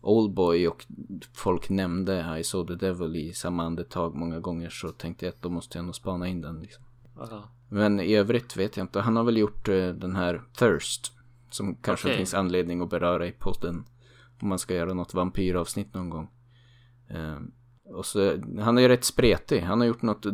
[0.00, 0.86] Oldboy och
[1.34, 4.70] folk nämnde I saw the devil i samma andetag många gånger.
[4.70, 6.60] Så tänkte jag att då måste jag nog spana in den.
[6.60, 6.84] Liksom.
[7.68, 9.00] Men i övrigt vet jag inte.
[9.00, 11.12] Han har väl gjort uh, den här Thirst.
[11.50, 12.16] Som kanske Okej.
[12.16, 13.84] finns anledning att beröra i podden.
[14.42, 16.28] Om man ska göra något vampyravsnitt någon gång.
[17.10, 17.36] Eh,
[17.94, 19.60] och så, han är ju rätt spretig.
[19.60, 20.26] Han har gjort något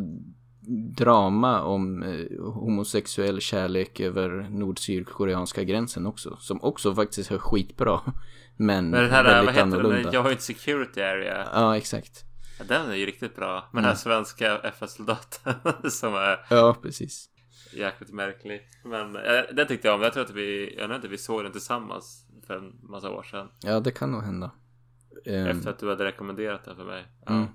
[0.97, 6.37] drama om eh, homosexuell kärlek över nord-sydkoreanska gränsen också.
[6.39, 7.99] Som också faktiskt är skitbra.
[8.57, 10.11] Men, Men den här, väldigt vad heter annorlunda.
[10.11, 10.23] den?
[10.23, 11.47] Joint Security Area.
[11.53, 12.23] Ja, exakt.
[12.59, 13.53] Ja, den är ju riktigt bra.
[13.53, 13.85] Med den Mm.
[13.89, 15.53] här svenska FS-soldaten
[15.91, 17.29] som är Ja, precis.
[17.75, 18.61] Jäkligt märklig.
[18.83, 20.01] Men eh, det tyckte jag om.
[20.01, 23.49] Jag tror att vi, jag inte, vi såg den tillsammans för en massa år sedan.
[23.63, 24.51] Ja, det kan nog hända.
[25.25, 27.05] Ehm, Efter att du hade rekommenderat den för mig.
[27.25, 27.33] Ja.
[27.33, 27.47] Mm.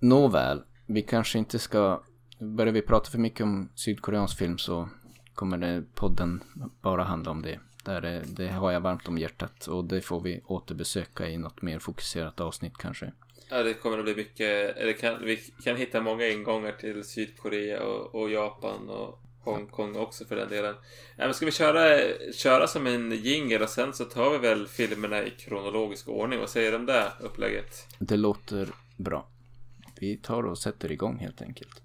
[0.00, 2.02] Nåväl, vi kanske inte ska...
[2.38, 4.88] Börjar vi prata för mycket om sydkoreansk film så
[5.34, 6.42] kommer det podden
[6.80, 7.60] bara handla om det.
[7.84, 11.62] Där är, det har jag varmt om hjärtat och det får vi återbesöka i något
[11.62, 13.12] mer fokuserat avsnitt kanske.
[13.52, 14.76] Ja, det kommer att bli mycket.
[14.76, 20.24] Eller kan, vi kan hitta många ingångar till Sydkorea och, och Japan och Hongkong också
[20.24, 20.74] för den delen.
[21.16, 21.98] Ja, men ska vi köra,
[22.32, 26.38] köra som en jingle och sen så tar vi väl filmerna i kronologisk ordning.
[26.38, 27.86] Vad säger du om det upplägget?
[27.98, 29.28] Det låter bra.
[30.00, 31.82] Vi tar och sätter igång helt enkelt.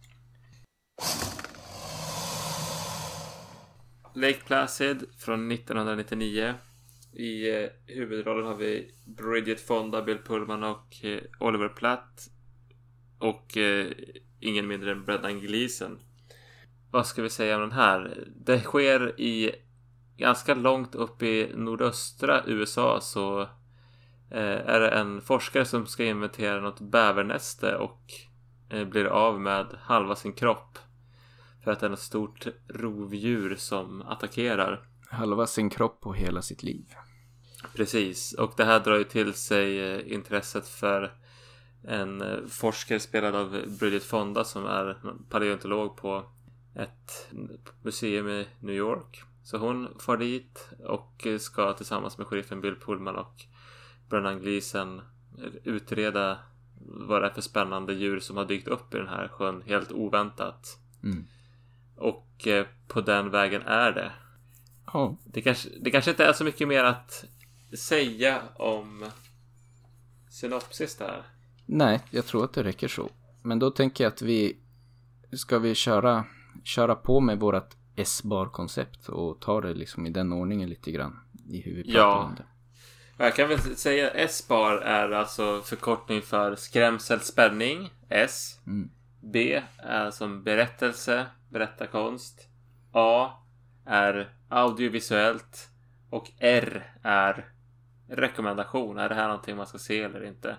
[4.14, 6.54] Lake Placid från 1999.
[7.18, 12.30] I eh, huvudrollen har vi Bridget Fonda, Bill Pullman och eh, Oliver Platt.
[13.20, 13.88] Och eh,
[14.40, 16.00] ingen mindre än Brendan Gleeson.
[16.92, 18.28] Vad ska vi säga om den här?
[18.36, 19.52] Det sker i
[20.18, 23.42] ganska långt upp i nordöstra USA så
[24.32, 28.02] eh, är det en forskare som ska inventera något bävernäste och
[28.70, 30.80] eh, blir av med halva sin kropp.
[31.64, 34.88] För att det är ett stort rovdjur som attackerar.
[35.10, 36.86] Halva sin kropp och hela sitt liv.
[37.76, 41.14] Precis, och det här drar ju till sig eh, intresset för
[41.84, 44.98] en eh, forskare spelad av Bridget Fonda som är
[45.30, 46.26] paleontolog på
[46.76, 47.34] ett
[47.82, 49.22] museum i New York.
[49.44, 53.44] Så hon far dit och ska tillsammans med sheriffen Bill Pullman och
[54.10, 55.02] Brennan Gleeson
[55.64, 56.38] utreda
[56.80, 59.92] vad det är för spännande djur som har dykt upp i den här sjön helt
[59.92, 60.80] oväntat.
[61.04, 61.26] Mm.
[61.96, 64.12] Och eh, på den vägen är det.
[64.94, 65.18] Ja.
[65.24, 67.26] Det kanske, det kanske inte är så mycket mer att
[67.78, 69.06] säga om
[70.30, 71.26] synopsis där.
[71.66, 73.10] Nej, jag tror att det räcker så.
[73.42, 74.58] Men då tänker jag att vi
[75.32, 76.26] ska vi köra,
[76.64, 81.62] köra på med vårat S-bar-koncept och ta det liksom i den ordningen lite grann i
[81.62, 82.24] hur vi pratar Ja.
[82.24, 82.46] om det.
[83.24, 88.60] Jag kan väl säga S-bar är alltså förkortning för skrämsel, spänning, S.
[88.68, 88.90] Mm.
[89.22, 92.48] B är som berättelse, berättarkonst.
[92.92, 93.30] A
[93.86, 95.70] är audiovisuellt.
[96.10, 97.52] Och R är
[98.08, 98.98] rekommendation.
[98.98, 100.56] Är det här någonting man ska se eller inte?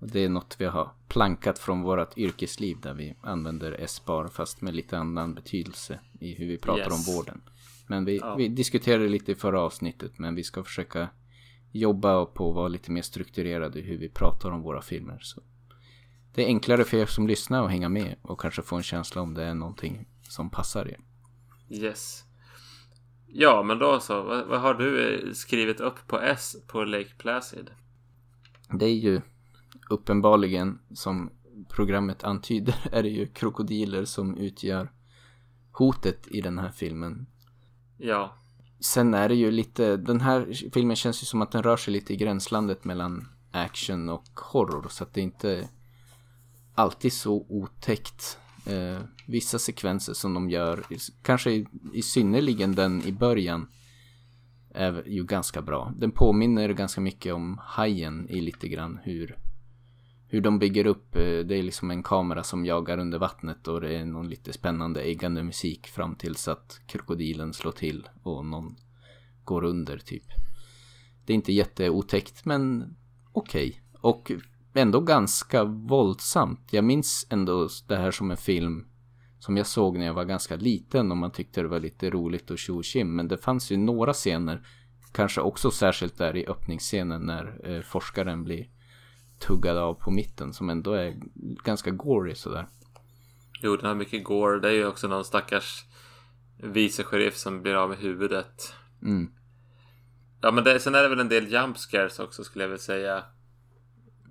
[0.00, 4.74] Det är något vi har plankat från vårt yrkesliv där vi använder S-bar fast med
[4.74, 7.08] lite annan betydelse i hur vi pratar Yes.
[7.08, 7.40] om vården.
[7.86, 8.34] Men vi, Ja.
[8.34, 11.08] vi diskuterade lite i förra avsnittet men vi ska försöka
[11.72, 15.18] jobba på att vara lite mer strukturerade i hur vi pratar om våra filmer.
[15.22, 15.42] Så
[16.34, 19.22] det är enklare för er som lyssnar att hänga med och kanske få en känsla
[19.22, 20.98] om det är någonting som passar er.
[21.70, 22.24] Yes.
[23.32, 24.22] Ja, men då så.
[24.22, 27.70] Vad, vad har du eh, skrivit upp på S på Lake Placid?
[28.70, 29.20] Det är ju
[29.90, 31.30] uppenbarligen som
[31.68, 34.92] programmet antyder är det ju krokodiler som utgör
[35.72, 37.26] hotet i den här filmen.
[37.96, 38.38] Ja,
[38.80, 41.92] Sen är det ju lite, den här filmen känns ju som att den rör sig
[41.92, 45.68] lite i gränslandet mellan action och horror så att det inte är
[46.74, 48.38] alltid så otäckt.
[48.68, 50.84] Eh, vissa sekvenser som de gör,
[51.22, 53.68] kanske i, i synnerligen den i början,
[54.74, 55.92] är ju ganska bra.
[55.96, 59.36] Den påminner ganska mycket om Hajen i lite grann hur,
[60.28, 61.16] hur de bygger upp.
[61.16, 64.52] eh, Det är liksom en kamera som jagar under vattnet och det är någon lite
[64.52, 68.76] spännande äggande musik fram tills att krokodilen slår till och någon
[69.44, 70.24] går under typ.
[71.24, 72.94] Det är inte jätteotäckt men
[73.32, 73.82] okej.
[74.00, 74.32] Och
[74.74, 76.68] ändå ganska våldsamt.
[76.70, 78.86] Jag minns ändå det här som en film
[79.38, 82.50] som jag såg när jag var ganska liten och man tyckte det var lite roligt
[82.50, 82.82] och tjo.
[83.04, 84.66] Men det fanns ju några scener,
[85.12, 88.68] kanske också särskilt där i öppningsscenen när eh, forskaren blir
[89.38, 91.16] tuggad av på mitten som ändå är
[91.64, 92.66] ganska gory sådär.
[93.62, 94.60] jo, den har mycket gore.
[94.60, 95.84] Det är ju också någon stackars
[96.62, 98.74] vice sheriff som blir av med huvudet.
[99.02, 99.30] Mm.
[100.40, 102.82] Ja, men det, sen är det väl en del jump scares också skulle jag vilja
[102.82, 103.24] säga.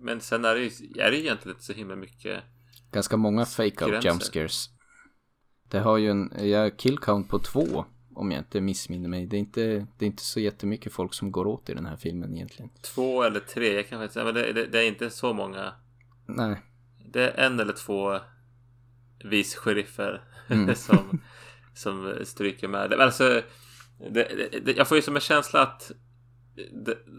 [0.01, 2.43] Men sen är det ju, är det egentligen inte så himla mycket.
[2.91, 4.05] Ganska många fake out Skrämsel.
[4.11, 4.69] jump scares.
[5.69, 7.85] Det har ju en jag kill count på två.
[8.15, 9.25] Om jag inte missminner mig.
[9.27, 9.61] Det är inte,
[9.97, 12.71] det är inte så jättemycket folk som går åt i den här filmen egentligen.
[12.81, 14.25] Två eller tre, jag kan säga.
[14.25, 15.73] Men det, det, det är inte så många.
[16.27, 16.61] Nej.
[17.13, 18.19] Det är en eller två
[19.23, 20.75] vice sheriffer Mm.
[20.75, 21.21] som,
[21.75, 22.89] som stryker med.
[22.89, 23.41] Men alltså,
[24.11, 25.91] det, det, jag får ju som en känsla att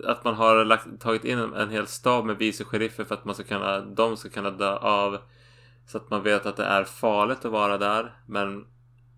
[0.04, 3.34] att man har lagt, tagit in en, hel stab med vice sheriffer för att man
[3.34, 5.18] ska kunna, de ska kunna dö av
[5.86, 8.66] så att man vet att det är farligt att vara där men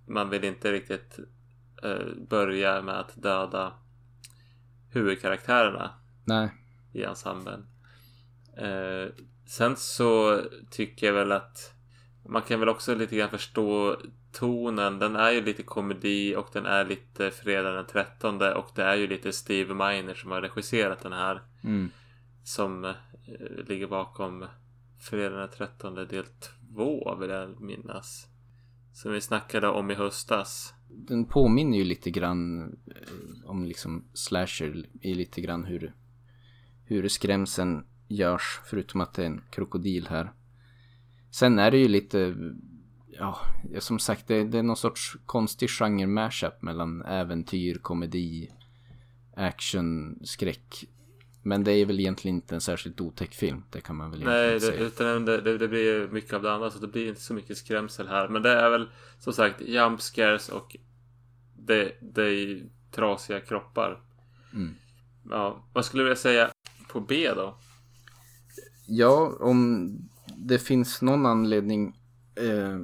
[0.06, 1.18] man vill inte riktigt
[1.82, 3.72] eh, börja med att döda
[4.90, 5.90] huvudkaraktärerna
[6.24, 6.50] Nej.
[6.92, 7.66] i ensemblen.
[8.56, 9.12] Eh,
[9.46, 11.72] sen så tycker jag väl att
[12.28, 13.96] man kan väl också lite grann förstå
[14.32, 14.98] tonen.
[14.98, 18.96] Den är ju lite komedi och den är lite fredag den 13 och det är
[18.96, 21.90] ju lite Steve Miner som har regisserat den här Mm.
[22.44, 22.94] som eh,
[23.68, 24.46] ligger bakom
[24.98, 26.24] fredag den 13 del
[26.74, 28.26] 2 vill jag minnas.
[28.92, 30.74] Som vi snackade om i höstas.
[30.88, 35.94] Den påminner ju lite grann eh, om liksom slasher i lite grann hur,
[36.84, 38.60] hur skrämseln görs.
[38.64, 40.32] Förutom att det är en krokodil här.
[41.30, 42.34] Sen är det ju lite,
[43.20, 43.38] ja,
[43.78, 48.50] som sagt, det, det är någon sorts konstig genre mashup mellan äventyr, komedi,
[49.36, 50.84] action, skräck.
[51.42, 54.50] Men det är väl egentligen inte en särskilt otäck film, det kan man väl Nej,
[54.50, 54.80] det, säga.
[54.80, 57.58] utan det, det, det blir mycket av det andra så det blir inte så mycket
[57.58, 58.28] skrämsel här.
[58.28, 60.76] Men det är väl som sagt jump scares och
[61.56, 64.02] det, det är trasiga kroppar.
[64.54, 64.74] Mm.
[65.30, 66.50] Ja, vad skulle du vilja säga
[66.88, 67.56] på B då?
[68.86, 69.90] Ja, om
[70.36, 71.96] det finns någon anledning
[72.34, 72.80] eh,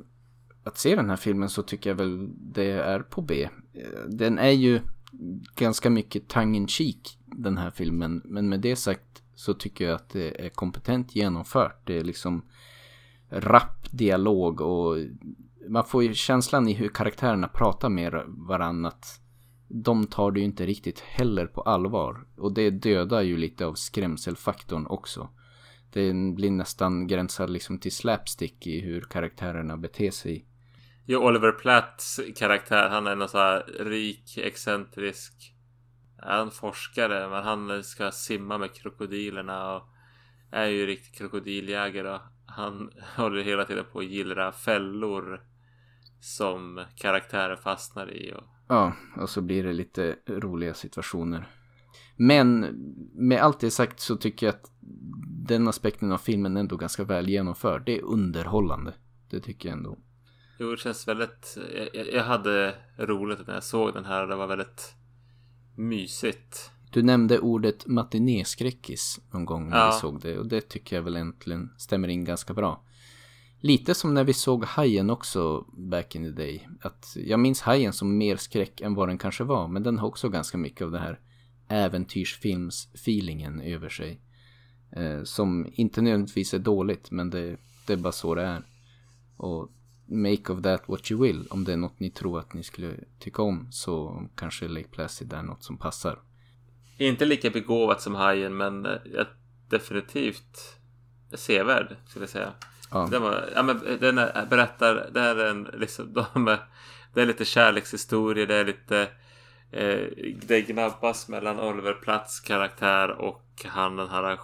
[0.67, 3.49] att se den här filmen så tycker jag väl det är på B.
[3.73, 4.81] Eh, den är ju
[5.55, 8.23] ganska mycket tongue in cheek den här filmen.
[8.25, 11.87] Men med det sagt så tycker jag att det är kompetent genomfört.
[11.87, 12.43] Det är liksom
[13.31, 14.97] rapp dialog och
[15.69, 19.21] man får ju känslan i hur karaktärerna pratar med varandra att
[19.69, 22.27] de tar det ju inte riktigt heller på allvar.
[22.37, 25.29] Och det dödar ju lite av skrämselfaktorn också.
[25.93, 30.47] Det blir nästan gränsar liksom till slapstick i hur karaktärerna beter sig.
[31.07, 35.57] Jo, Oliver Platts karaktär, han är någon så här rik, excentrisk
[36.23, 39.83] är en forskare, men han ska simma med krokodilerna och
[40.53, 42.11] är ju riktig krokodiljägare.
[42.11, 45.41] Och han håller hela tiden på att gillra fällor
[46.21, 48.33] som karaktärer fastnar i.
[48.33, 48.45] Och...
[48.69, 51.49] Ja, och så blir det lite roliga situationer.
[52.17, 52.67] Men
[53.15, 54.71] med allt det sagt så tycker jag att
[55.49, 57.83] den aspekten av filmen är ändå ganska väl genomförd.
[57.87, 58.95] Det är underhållande.
[59.31, 59.99] Det tycker jag ändå.
[60.59, 61.59] Jo, det känns väldigt...
[61.95, 64.27] Jag, jag hade roligt när jag såg den här.
[64.27, 64.95] Det var väldigt
[65.77, 66.71] mysigt.
[66.91, 69.87] Du nämnde ordet matinéskräckis någon gång när Ja.
[69.95, 72.83] vi såg det och det tycker jag väl äntligen stämmer in ganska bra.
[73.61, 76.69] Lite som när vi såg Hajen också back in the day.
[76.81, 80.09] Att jag minns Hajen som mer skräck än vad den kanske var men den har
[80.09, 81.21] också ganska mycket av det här
[81.69, 84.21] äventyrsfilms-feelingen över sig.
[84.93, 88.67] Eh, som inte nödvändigtvis är dåligt men det, det är bara så det är.
[89.37, 89.71] Och
[90.07, 91.47] make of that what you will.
[91.51, 95.33] Om det är något ni tror att ni skulle tycka om så kanske Lake Placid
[95.33, 96.19] är något som passar.
[96.99, 99.27] Inte lika begåvat som Hajen, men eh,
[99.69, 100.79] definitivt
[101.35, 102.53] sevärd, skulle jag säga.
[102.91, 103.09] Ja.
[103.11, 106.59] Den, var, ja, men den är, berättar, det är en liksom, de är,
[107.15, 109.09] det är lite kärlekshistoria, det är lite
[109.71, 110.07] eh,
[110.47, 114.39] det gnabbas mellan Oliver Platts karaktär och han den här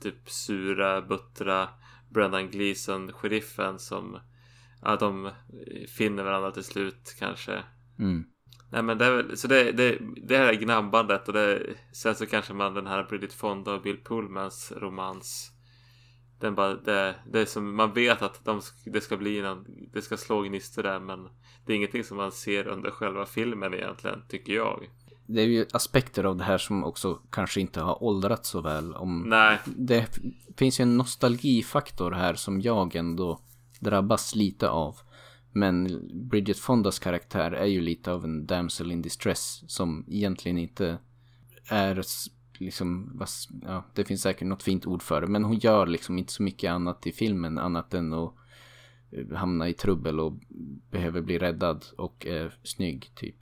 [0.00, 1.68] typ sura, buttra
[2.10, 4.18] Brendan Gleeson, sheriffen som
[4.84, 5.30] ja, de
[5.96, 7.62] finner varandra till slut kanske.
[7.98, 8.24] Mm.
[8.70, 12.14] Nej men det är väl, så det, det, det här är gnabbandet och det, sen
[12.14, 15.50] så kanske man den här Bridget Fonda och Bill Pullmans romans.
[16.40, 20.02] Den bara, det, det är som, man vet att de, det ska bli någon, det
[20.02, 21.28] ska slå gnistor där men
[21.66, 24.88] det är ingenting som man ser under själva filmen egentligen, tycker jag.
[25.26, 28.94] Det är ju aspekter av det här som också kanske inte har åldrats så väl.
[28.94, 30.18] Om Nej, Det
[30.56, 33.40] finns ju en nostalgifaktor här som jag ändå
[33.84, 34.96] drabbas lite av.
[35.52, 40.98] Men Bridget Fondas karaktär är ju lite av en damsel in distress som egentligen inte
[41.68, 42.02] är
[42.58, 43.20] liksom,
[43.62, 45.26] ja, det finns säkert något fint ord för det.
[45.26, 48.34] Men hon gör liksom inte så mycket annat i filmen annat än att
[49.12, 50.32] eh, hamna i trubbel och
[50.90, 53.36] behöver bli räddad och är snygg typ.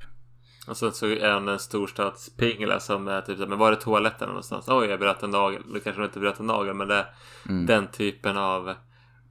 [0.69, 4.69] och sen så är hon en storstadspingla som är typ men var är toaletten någonstans?
[4.69, 5.63] Oj, jag bröt en nagel.
[5.73, 7.07] Nu kanske hon inte bröt en nagel, men det är
[7.49, 7.67] Mm.
[7.67, 8.75] den typen av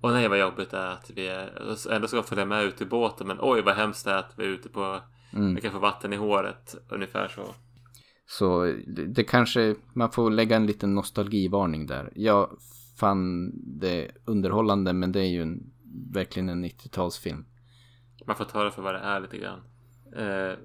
[0.02, 2.86] Åh nej vad jobbigt det är att vi är Ändå ska följa med ut i
[2.86, 5.02] båten men oj vad hemskt det är att vi är ute på
[5.34, 5.54] Mm.
[5.54, 7.56] Jag kan få vatten i håret Ungefär så
[8.26, 12.12] Så det, det kanske, man får lägga en liten nostalgivarning där.
[12.16, 12.58] Jag
[13.00, 15.74] fann det underhållande men det är ju en,
[16.14, 17.46] verkligen en 90-talsfilm.
[18.26, 19.60] Man får ta det för vad det är lite grann
[20.16, 20.58] eh,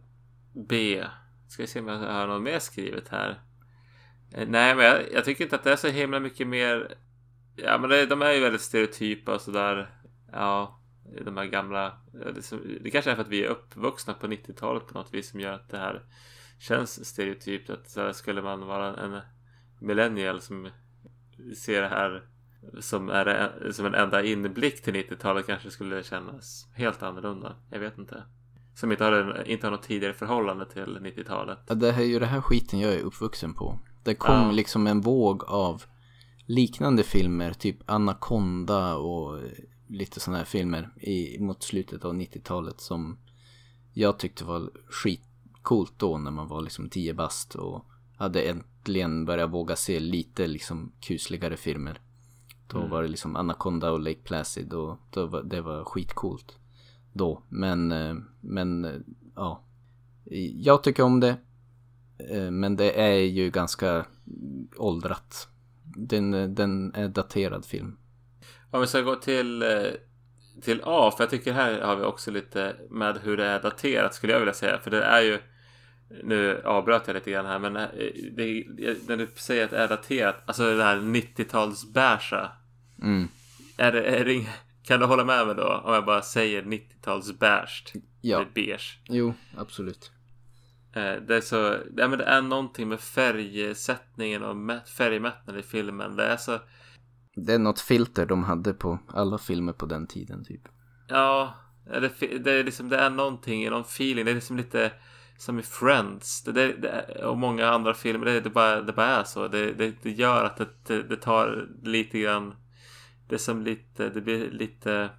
[0.69, 1.05] B
[1.49, 3.41] Ska vi se om jag har något mer skrivet här
[4.33, 6.95] eh, Nej men jag, jag tycker inte att det är så himla mycket mer
[7.57, 9.91] Ja men det, de är ju väldigt stereotypa och sådär
[10.33, 10.81] Ja
[11.25, 11.99] De här gamla
[12.35, 15.31] det, som, det kanske är för att vi är uppvuxna på 90-talet på något vis
[15.31, 16.03] som gör att det här
[16.59, 19.21] Känns stereotypt att så här, skulle man vara en
[19.81, 20.69] millennial som
[21.57, 22.23] ser det här
[22.81, 27.57] som, är som en enda inblick till 90-talet kanske skulle kännas helt annorlunda.
[27.71, 28.23] Jag vet inte.
[28.75, 31.59] Som inte har, inte har något tidigare förhållande till 90-talet.
[31.69, 33.79] Ja, Det här är ju det här skiten jag är uppvuxen på.
[34.05, 34.53] Det kom Ja.
[34.53, 35.83] liksom en våg av
[36.47, 39.39] liknande filmer, typ Anaconda och
[39.89, 43.19] lite sådana här filmer i, mot slutet av 90-talet som
[43.93, 47.85] jag tyckte var skitcoolt då när man var liksom 10 bast och
[48.17, 52.01] hade äntligen börjat våga se lite liksom kusligare filmer.
[52.69, 52.91] Då Mm.
[52.91, 56.59] var det liksom Anaconda och Lake Placid och då var, det var skitcoolt
[57.13, 57.43] då.
[57.49, 59.01] Men, eh, men eh,
[59.35, 59.63] ja.
[60.55, 61.37] Jag tycker om det.
[62.31, 64.07] Eh, Men det är ju ganska
[64.77, 65.49] åldrat.
[65.97, 67.97] Den, den är daterad film.
[68.71, 69.69] Om vi ska gå till, eh,
[70.63, 74.15] till A, för jag tycker här har vi också lite med hur det är daterat
[74.15, 74.79] skulle jag vilja säga.
[74.79, 75.39] För det är ju,
[76.23, 77.89] nu avbröt jag lite grann här, men eh,
[78.37, 78.65] det,
[79.09, 82.49] när du säger att det är daterat, alltså det där 90-talsbärsa.
[83.03, 83.29] Mm.
[83.77, 84.47] Är det, är det,
[84.87, 85.83] kan du hålla med mig då?
[85.85, 87.97] Om jag bara säger 90-talsbärst.
[88.21, 88.37] Ja.
[88.37, 88.99] Eller beige.
[89.09, 90.11] Jo, absolut.
[90.97, 91.57] Eh, Det är så,
[91.97, 96.17] ja, men det är någonting med färgsättningen och mä- färgmättnaden i filmen.
[96.17, 96.59] Det är så,
[97.37, 100.63] Det är något filter de hade på alla filmer på den tiden typ.
[101.09, 104.25] ja, det, det är liksom, det är någonting, någon feeling.
[104.25, 104.93] Det är liksom lite
[105.39, 106.43] som i Friends.
[106.45, 108.27] Det, det, det, och många andra filmer.
[108.27, 109.49] Det, det, bara, det bara är så.
[109.49, 109.73] Det,
[110.03, 112.55] det, gör att det, det, tar lite grann,
[113.29, 115.11] det är som lite, det blir lite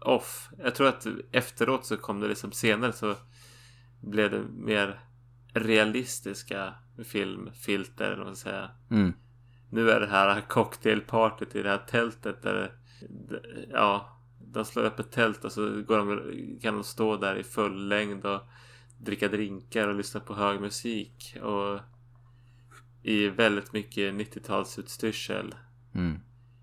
[0.00, 0.48] off.
[0.58, 3.14] Jag tror att efteråt så kom det liksom senare så
[4.02, 5.00] blev det mer
[5.54, 6.74] realistiska
[7.04, 8.70] filmfilter eller vad man ska säga.
[8.90, 9.12] Mm.
[9.70, 12.72] Nu är det här cocktailpartyt i det här tältet där
[13.70, 14.18] ja,
[14.52, 17.88] de slår upp ett tält och så går de, kan de stå där i full
[17.88, 18.40] längd och
[18.98, 21.80] dricka drinkar och lyssna på hög musik och
[23.02, 25.54] i väldigt mycket 90-talsutstyrsel.
[25.94, 26.20] Mm.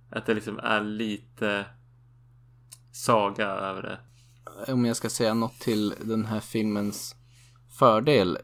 [0.10, 1.66] Att det liksom är lite
[2.92, 4.74] saga över det.
[4.74, 7.16] om jag ska säga något till den här filmens
[7.80, 8.38] fördel,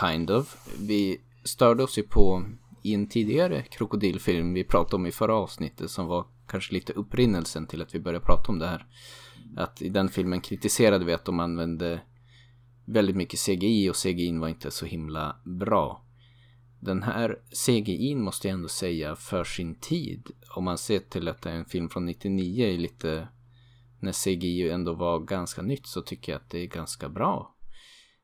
[0.00, 0.56] kind of.
[0.78, 2.44] Vi störde oss ju på
[2.82, 7.66] i en tidigare krokodilfilm vi pratade om i förra avsnittet som var kanske lite upprinnelsen
[7.66, 8.86] till att vi började prata om det här.
[9.56, 12.00] Att i den filmen kritiserade vi att de använde
[12.84, 16.04] väldigt mycket CGI och CGI var inte så himla bra.
[16.80, 20.30] Den här CGI måste jag ändå säga för sin tid.
[20.54, 23.28] Om man ser till att det är en film från 99 är lite
[24.00, 27.54] när CGI ändå var ganska nytt så tycker jag att det är ganska bra.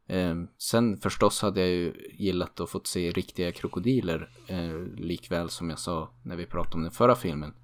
[0.08, 5.70] Eh, sen förstås hade jag ju gillat att få se riktiga krokodiler eh, likväl som
[5.70, 7.54] jag sa när vi pratade om den förra filmen.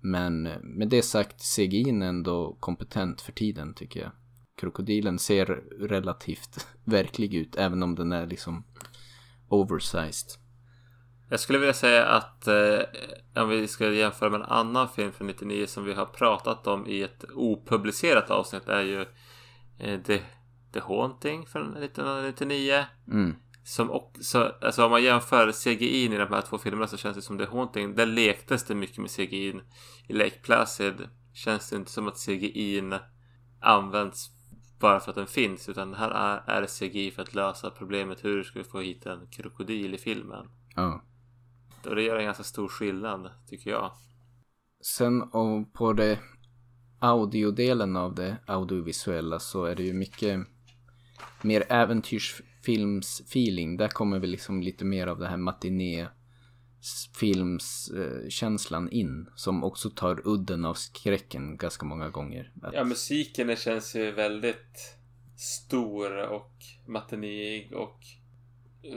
[0.00, 4.10] Men med det sagt, CGI är ändå kompetent för tiden tycker jag.
[4.56, 5.46] Krokodilen ser
[5.88, 8.64] relativt verklig ut även om den är liksom
[9.48, 10.28] oversized.
[11.30, 12.80] Jag skulle vilja säga att eh,
[13.42, 16.86] om vi ska jämföra med en annan film från 99 som vi har pratat om
[16.86, 19.06] i ett opublicerat avsnitt är ju
[19.78, 20.20] eh, The,
[20.80, 22.84] The Haunting från 1999.
[23.10, 23.34] Mm.
[23.64, 27.22] Som också, alltså om man jämför CGI i de här två filmerna så känns det
[27.22, 27.94] som The Haunting.
[27.94, 29.60] Där lektes det mycket med CGI.
[30.08, 32.82] I Lake Placid känns det inte som att CGI
[33.60, 34.30] används
[34.80, 35.68] bara för att den finns.
[35.68, 39.26] Utan här är, är CGI för att lösa problemet hur ska vi få hit en
[39.26, 40.46] krokodil i filmen.
[40.76, 41.04] Ja.
[41.86, 43.92] Och det gör en ganska stor skillnad tycker jag.
[44.96, 46.18] Sen och på det
[46.98, 50.46] audiodelen av det audiovisuella så är det ju mycket
[51.42, 53.76] mer äventyrsfilms-feeling.
[53.76, 56.08] Där kommer vi liksom lite mer av det här matiné
[57.18, 59.28] filmskänslan in.
[59.34, 62.52] Som också tar udden av skräcken ganska många gånger.
[62.62, 62.74] Att...
[62.74, 64.96] Ja, musiken känns ju väldigt
[65.36, 66.52] stor och
[66.86, 67.98] matinéig och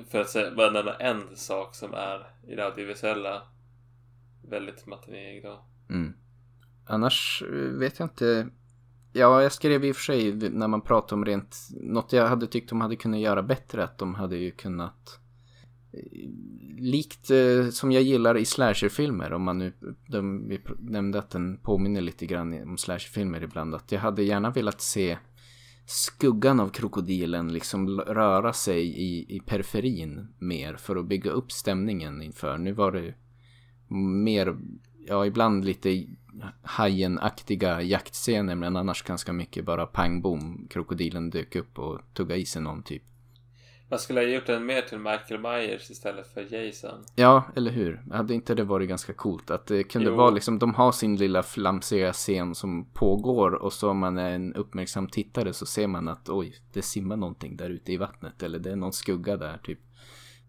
[0.09, 3.41] för att säga, bara nämna en sak som är i det audiovisuella
[4.49, 5.65] väldigt matinéig då.
[5.89, 6.13] Mm.
[6.85, 7.43] Annars
[7.79, 8.49] vet jag inte.
[9.13, 12.47] Ja, jag skrev i och för sig när man pratar om rent, något jag hade
[12.47, 15.19] tyckt de hade kunnat göra bättre, att de hade ju kunnat
[15.93, 16.29] eh,
[16.77, 19.73] likt eh, som jag gillar i slasherfilmer om man nu,
[20.07, 24.49] de, vi nämnde att den påminner lite grann om slasherfilmer ibland, att jag hade gärna
[24.49, 25.17] velat se
[25.85, 32.21] skuggan av krokodilen liksom röra sig i, i periferin mer för att bygga upp stämningen
[32.21, 32.57] inför.
[32.57, 33.13] Nu var det
[34.23, 34.57] mer,
[35.07, 36.07] ja ibland lite
[36.63, 40.67] hajenaktiga jaktscener men annars ganska mycket bara pang bom.
[40.69, 43.03] Krokodilen dök upp och tuggade i sig någon typ.
[43.91, 47.03] Man skulle ha gjort den mer till Michael Myers istället för Jason.
[47.15, 48.01] Ja, eller hur?
[48.11, 49.51] Hade inte det varit ganska coolt?
[49.51, 50.15] Att det kunde jo.
[50.15, 54.31] vara liksom, de har sin lilla flamsiga scen som pågår och så om man är
[54.31, 58.43] en uppmärksam tittare så ser man att oj, det simmar någonting där ute i vattnet
[58.43, 59.79] eller det är någon skugga där typ.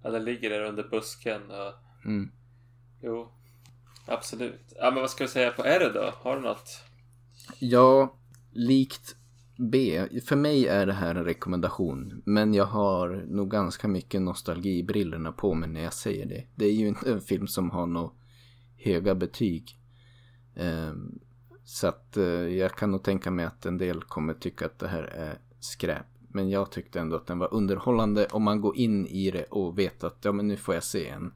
[0.02, 2.04] Ja, den ligger där under busken och...
[2.04, 2.30] Mm.
[3.02, 3.32] Jo,
[4.06, 4.72] absolut.
[4.76, 6.12] Ja, men vad ska du säga på R då?
[6.14, 6.82] Har du något?
[7.58, 8.16] Ja,
[8.52, 9.16] likt
[9.56, 10.08] B.
[10.26, 12.22] För mig är det här en rekommendation.
[12.24, 16.46] Men jag har nog ganska mycket nostalgibrillorna på mig när jag säger det.
[16.54, 18.10] Det är ju inte en film som har några
[18.76, 19.78] höga betyg.
[20.56, 21.18] Ehm,
[21.64, 24.88] så att eh, jag kan nog tänka mig att en del kommer tycka att det
[24.88, 26.06] här är skräp.
[26.28, 29.78] Men jag tyckte ändå att den var underhållande om man går in i det och
[29.78, 31.32] vet att ja men nu får jag se en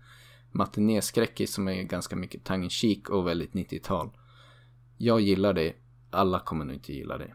[0.56, 4.10] matinéskräckis som är ganska mycket tongue och väldigt 90-tal.
[4.98, 5.72] Jag gillar det.
[6.10, 7.34] Alla kommer nog inte gilla det.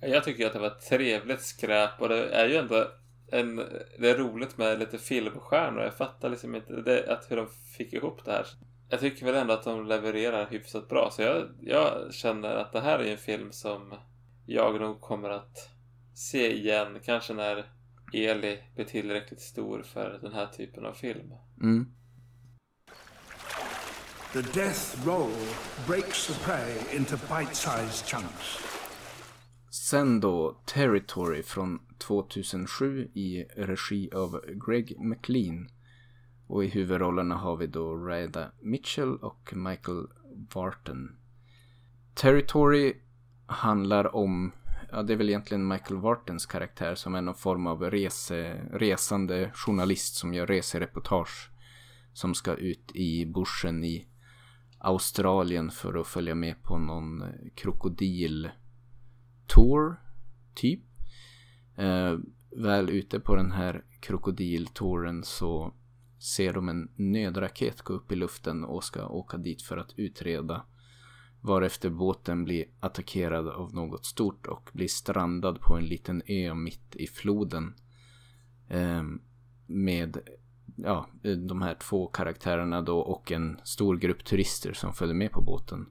[0.00, 2.86] Jag tycker att det var trevligt skräp och det är ju ändå
[3.32, 3.56] en,
[3.98, 5.82] det är roligt med lite filmstjärnor.
[5.82, 7.46] Jag fattar liksom inte det, att hur de
[7.76, 8.46] fick ihop det här.
[8.90, 11.10] Jag tycker väl ändå att de levererar hyfsat bra.
[11.12, 13.94] Så jag, jag känner att det här är en film som
[14.46, 15.70] jag nog kommer att
[16.14, 16.98] se igen.
[17.04, 17.64] Kanske när
[18.12, 21.34] Eli blir tillräckligt stor för den här typen av film.
[21.62, 21.94] Mm.
[24.34, 25.30] The death roll
[25.86, 28.58] breaks the prey into bite-sized chunks.
[29.70, 35.68] Sen då Territory från 2007 i regi av Greg McLean.
[36.46, 40.06] Och i huvudrollerna har vi då Reda Mitchell och Michael
[40.54, 41.16] Vartan.
[42.14, 42.94] Territory
[43.46, 44.52] handlar om,
[44.90, 49.50] ja det är väl egentligen Michael Vartens karaktär som är någon form av rese, resande
[49.54, 51.50] journalist som gör resereportage.
[52.12, 54.08] Som ska ut i bushen i
[54.84, 58.52] Australien för att följa med på någon eh, krokodiltour,
[60.54, 60.80] typ.
[61.76, 62.18] Eh,
[62.56, 65.74] väl ute på den här krokodiltouren så
[66.18, 70.64] ser de en nödraket gå upp i luften och ska åka dit för att utreda.
[71.40, 76.96] Varefter båten blir attackerad av något stort och blir strandad på en liten ö mitt
[76.96, 77.74] i floden.
[78.68, 79.02] Eh,
[79.66, 80.18] med
[80.76, 81.06] ja,
[81.48, 85.86] de här två karaktärerna då och en stor grupp turister som följer med på båten.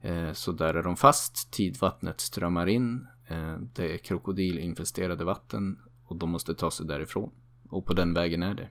[0.00, 6.16] Eh, så där är de fast, tidvattnet strömmar in Eh, det är krokodilinfesterade vatten och
[6.16, 7.30] de måste ta sig därifrån.
[7.70, 8.68] Och på den vägen är det.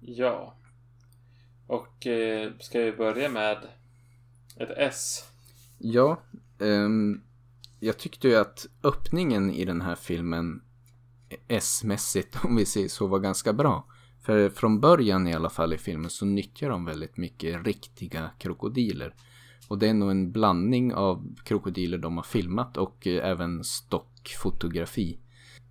[0.00, 0.56] Ja.
[1.66, 3.58] Och eh, ska vi börja med
[4.56, 5.24] ett S?
[5.78, 6.20] Ja,
[6.60, 7.22] ehm,
[7.80, 10.62] jag tyckte ju att öppningen i den här filmen
[11.48, 13.86] S-mässigt, om vi säger så, var ganska bra.
[14.24, 19.14] För från början i alla fall i filmen så nyttjar de väldigt mycket riktiga krokodiler.
[19.68, 25.18] Och det är nog en blandning av krokodiler de har filmat och eh, även stockfotografi.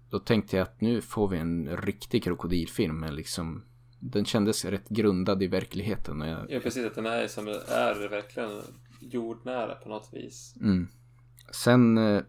[0.10, 3.64] Då tänkte jag att nu får vi en riktig krokodilfilm liksom
[4.12, 6.22] den kändes rätt grundad i verkligheten.
[6.22, 6.46] Och jag...
[6.50, 6.86] Ja, precis.
[6.86, 8.62] Att den är, som är verkligen
[9.00, 10.56] jordnära på något vis.
[10.62, 10.88] Mm.
[11.52, 12.22] Sen eh,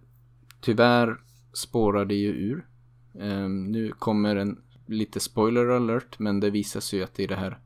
[0.61, 1.17] tyvärr
[1.53, 2.67] spårar det ju ur.
[3.21, 7.37] Eh, nu kommer en lite spoiler alert, men det visar sig ju att i det
[7.37, 7.59] här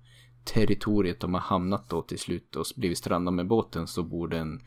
[0.44, 4.38] territoriet de har hamnat då till slut och blivit strandade med båten så bor det
[4.38, 4.60] en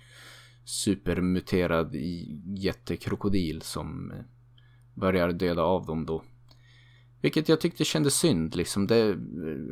[0.66, 1.96] supermuterad
[2.58, 4.18] jättekrokodil som eh,
[4.94, 6.24] börjar döda av dem då.
[7.22, 8.88] Vilket jag tyckte kändes synd liksom.
[8.88, 9.18] Det,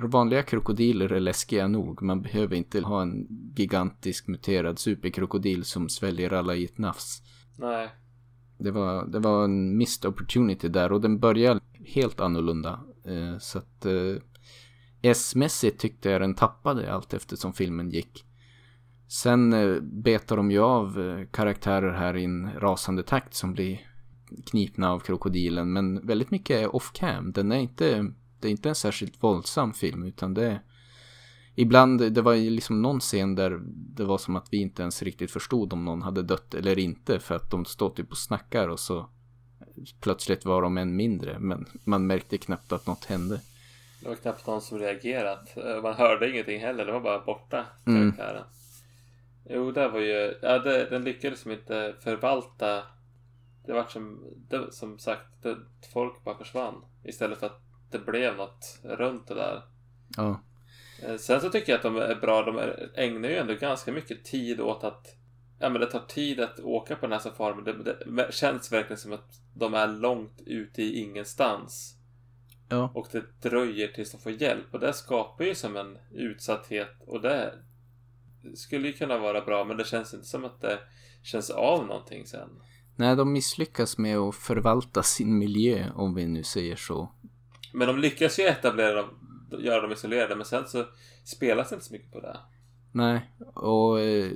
[0.01, 2.01] vanliga krokodiler är läskiga nog.
[2.01, 7.21] Man behöver inte ha en gigantisk muterad superkrokodil som sväljer alla i ett nafs.
[7.57, 7.89] Nej.
[8.57, 11.59] Det var, det var en missed opportunity där och den började
[11.93, 12.79] helt annorlunda.
[13.05, 14.15] Eh, så att eh,
[15.01, 18.25] S-mässigt tyckte jag den tappade allt eftersom filmen gick.
[19.07, 23.81] Sen eh, betar de ju av eh, karaktärer här i en rasande takt som blir
[24.45, 25.73] knipna av krokodilen.
[25.73, 27.31] Men väldigt mycket är off-cam.
[27.31, 30.61] Den är inte, det är inte en särskilt våldsam film utan det är
[31.55, 33.59] Ibland, det var ju liksom någon scen där
[33.95, 37.19] det var som att vi inte ens riktigt förstod om någon hade dött eller inte
[37.19, 39.09] för att de stod typ och snackar och så
[39.99, 43.41] plötsligt var de en mindre men man märkte knappt att något hände.
[44.01, 45.55] Det var knappt någon som reagerat.
[45.83, 48.13] Man hörde ingenting heller, det var bara borta Mm.
[49.51, 52.83] Jo, det var ju, ja, det, den lyckades som inte förvalta.
[53.65, 55.57] Det var som, det, som sagt, det,
[55.93, 56.85] folk bara försvann.
[57.03, 59.61] Istället för att det blev något runt det där.
[60.17, 60.39] Ja.
[61.03, 62.43] Eh, Sen så tycker jag att de är bra.
[62.43, 62.59] De
[62.95, 65.15] ägnar ju ändå ganska mycket tid åt att
[65.59, 67.63] Ja men det tar tid att åka på den här safarin.
[67.63, 71.95] Det, det känns verkligen som att de är långt ute i ingenstans.
[72.69, 72.91] Ja.
[72.95, 74.65] Och det dröjer tills de får hjälp.
[74.71, 76.95] Och det skapar ju som en utsatthet.
[77.07, 77.53] Och det
[78.55, 79.65] skulle ju kunna vara bra.
[79.65, 80.79] Men det känns inte som att det
[81.23, 82.49] känns av någonting sen.
[82.95, 87.11] Nej, de misslyckas med att förvalta sin miljö om vi nu säger så.
[87.73, 89.09] Men de lyckas ju etablera dem.
[89.59, 90.35] Göra dem isolerade.
[90.35, 90.85] Men sen så
[91.23, 92.37] spelas det inte så mycket på det.
[92.91, 94.31] Nej, och eh,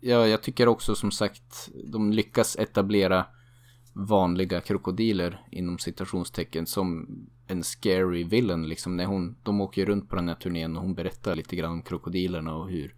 [0.00, 3.26] ja, jag tycker också som sagt de lyckas etablera
[3.92, 7.08] vanliga krokodiler inom citationstecken som
[7.46, 10.94] en scary villain liksom när hon, de åker runt på den här turnén och hon
[10.94, 12.94] berättar lite grann om krokodilerna och hur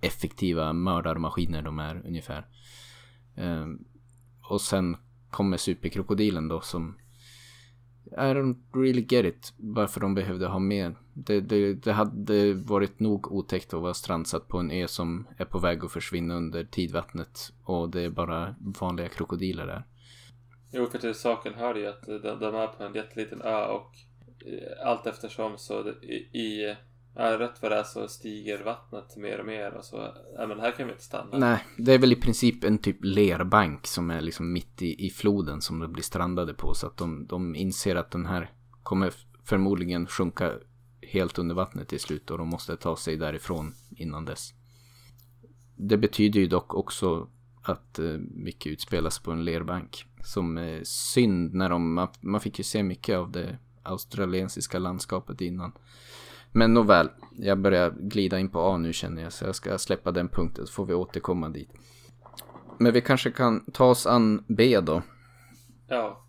[0.00, 2.46] effektiva mördarmaskiner de är ungefär.
[3.36, 3.84] Ehm,
[4.48, 4.96] och sen
[5.30, 6.98] kommer superkrokodilen då som
[8.04, 10.94] I don't really get it varför de behövde ha med.
[11.14, 15.44] Det, det, det hade varit nog otäckt att vara strandsatt på en ö som är
[15.44, 19.84] på väg att försvinna under tidvattnet och det är bara vanliga krokodiler där.
[20.72, 23.90] Jo, för till saken hör ju att de, de är på en jätteliten ö och
[24.46, 26.76] eh, allt eftersom så i, i
[27.16, 30.60] ja, rätt vad det är så stiger vattnet mer och mer och så, ja men
[30.60, 31.38] här kan vi inte stanna.
[31.38, 35.10] Nej, det är väl i princip en typ lerbank som är liksom mitt i, i
[35.10, 38.50] floden som de blir strandade på så att de, de inser att den här
[38.82, 39.12] kommer
[39.44, 40.52] förmodligen sjunka
[41.12, 44.54] helt under vattnet till slut och de måste ta sig därifrån innan dess.
[45.76, 47.28] Det betyder ju dock också
[47.62, 50.06] att eh, mycket utspelas på en lerbank.
[50.24, 55.40] Som är synd när de, man, man fick ju se mycket av det australiensiska landskapet
[55.40, 55.72] innan.
[56.52, 57.08] Men nåväl,
[57.38, 60.66] jag börjar glida in på A nu känner jag så jag ska släppa den punkten
[60.66, 61.70] så får vi återkomma dit.
[62.78, 65.02] Men vi kanske kan ta oss an B då.
[65.88, 66.26] Ja.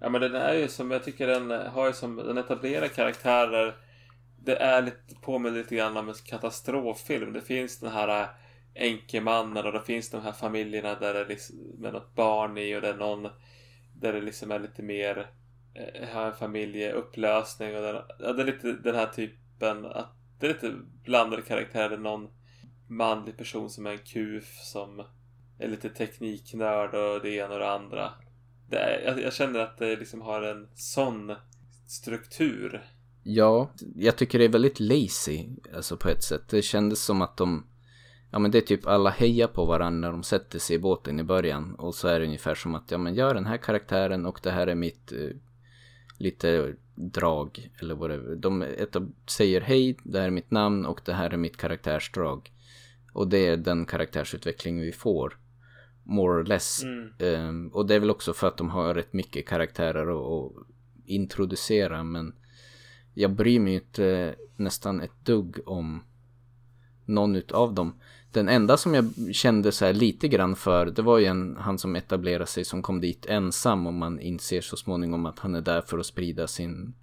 [0.00, 3.85] Ja men den är ju som, jag tycker den har ju som, den etablerar karaktärer.
[4.46, 7.32] Det är lite, påminner lite grann om en katastroffilm.
[7.32, 8.28] Det finns den här äh,
[8.74, 12.76] änkemannen och det finns de här familjerna där det är liksom, med något barn i
[12.76, 13.28] och det är någon
[13.94, 15.30] där det liksom är lite mer
[15.74, 20.46] eh, har en familjeupplösning och den, ja, det är lite den här typen att det
[20.46, 20.72] är lite
[21.04, 21.98] blandade karaktärer.
[21.98, 22.28] Någon
[22.88, 25.04] manlig person som är en kuf som
[25.58, 28.12] är lite tekniknörd och det ena och det andra.
[28.68, 31.34] Det är, jag, jag känner att det liksom har en sån
[31.86, 32.82] struktur.
[33.28, 36.48] Ja, jag tycker det är väldigt lazy, alltså på ett sätt.
[36.48, 37.66] Det kändes som att de,
[38.30, 41.20] ja men det är typ alla hejar på varandra när de sätter sig i båten
[41.20, 41.74] i början.
[41.74, 44.50] Och så är det ungefär som att, ja men gör den här karaktären och det
[44.50, 45.36] här är mitt eh,
[46.18, 48.36] lite drag eller vad det.
[48.36, 48.64] De
[49.26, 52.52] säger hej, det här är mitt namn och det här är mitt karaktärsdrag.
[53.12, 55.38] Och det är den karaktärsutveckling vi får.
[56.02, 56.82] more or less.
[56.82, 57.12] Mm.
[57.18, 60.66] Ehm, och det är väl också för att de har rätt mycket karaktärer att, att
[61.06, 62.04] introducera.
[62.04, 62.34] Men
[63.18, 66.02] jag bryr mig inte nästan ett dugg om
[67.04, 67.94] någon utav dem.
[68.32, 71.78] Den enda som jag kände så här lite grann för, det var ju en, han
[71.78, 75.60] som etablerade sig som kom dit ensam och man inser så småningom att han är
[75.60, 76.94] där för att sprida sin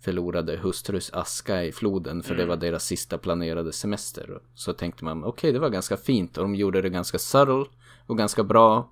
[0.00, 4.40] förlorade hustrus aska i floden för det var deras sista planerade semester.
[4.54, 7.64] Så tänkte man, okej okay, det var ganska fint och de gjorde det ganska subtle
[8.06, 8.90] och ganska bra.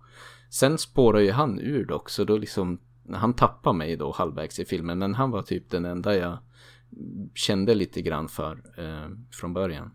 [0.51, 2.79] Sen spårar ju han ur dock, så då liksom,
[3.13, 6.39] han tappade mig då halvvägs i filmen, men han var typ den enda jag
[7.35, 9.91] kände lite grann för eh, från början.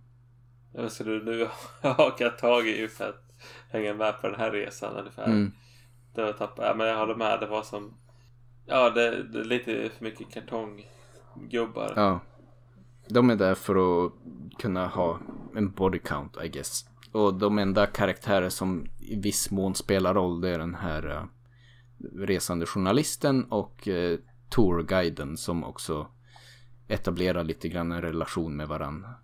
[0.74, 1.48] Ja, så du nu
[1.82, 3.24] hakar tag i för att
[3.70, 5.26] hänga med på den här resan ungefär.
[5.26, 5.52] Mm.
[6.16, 6.66] Det var tappa.
[6.66, 7.40] Ja, men jag håller med.
[7.40, 7.94] Det var som...
[8.66, 11.94] Ja, det, det är lite för mycket kartonggubbar.
[11.96, 12.20] Ja.
[13.08, 14.14] De är där för att
[14.60, 15.20] kunna ha
[15.56, 16.86] en body count, I guess.
[17.12, 21.24] Och de enda karaktärer som i viss mån spelar roll, det är den här uh,
[22.16, 24.20] resande journalisten och uh,
[24.50, 26.08] tourguiden som också
[26.90, 29.16] etablerar lite grann en relation med varandra.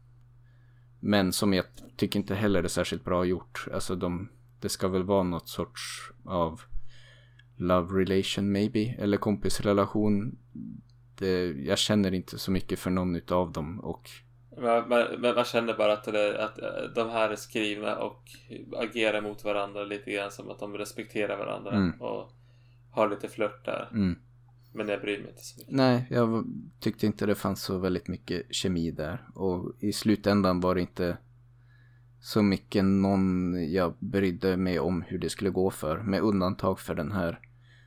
[0.99, 1.65] Men som jag
[1.97, 3.67] tycker inte heller är särskilt bra gjort.
[3.73, 6.61] Alltså de, det ska väl vara något sorts av
[7.55, 8.95] love relation maybe.
[8.99, 10.37] Eller kompisrelation.
[11.17, 14.09] Det, jag känner inte så mycket för någon utav dem och
[14.57, 14.89] men,
[15.19, 18.21] men, man känner bara att, det, att eh, de här är skrivna och
[18.77, 22.01] agerar mot varandra lite grann som att de respekterar varandra Mm.
[22.01, 22.31] och
[22.91, 23.89] har lite flört där.
[23.91, 24.19] mm.
[24.75, 25.75] Men jag bryr mig inte så mycket.
[25.75, 26.45] Nej, jag
[26.79, 29.27] tyckte inte det fanns så väldigt mycket kemi där.
[29.35, 31.17] Och i slutändan var det inte
[32.19, 35.97] så mycket någon jag brydde mig om hur det skulle gå för.
[35.97, 37.39] Med undantag för den här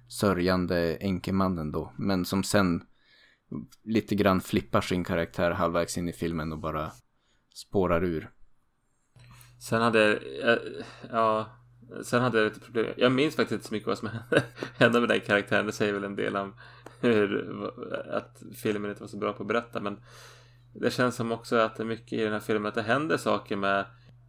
[0.09, 1.93] sörjande enkemannen då.
[1.99, 2.83] Men som sen
[3.85, 6.93] lite grann flippar sin karaktär halvvägs in i filmen och bara
[7.55, 8.31] spårar ur.
[9.61, 10.59] Sen hade jag,
[11.11, 11.59] ja,
[12.03, 12.95] sen hade jag lite problem.
[12.97, 14.43] Jag minns faktiskt inte så mycket vad som hände,
[14.79, 15.67] hände med den karaktären.
[15.67, 16.55] Det säger väl en del om
[17.09, 17.73] hur,
[18.11, 19.81] att filmen inte var så bra på att berätta.
[19.81, 20.01] Men
[20.73, 23.17] det känns som också att det är mycket i den här filmen att det händer
[23.17, 23.87] saker med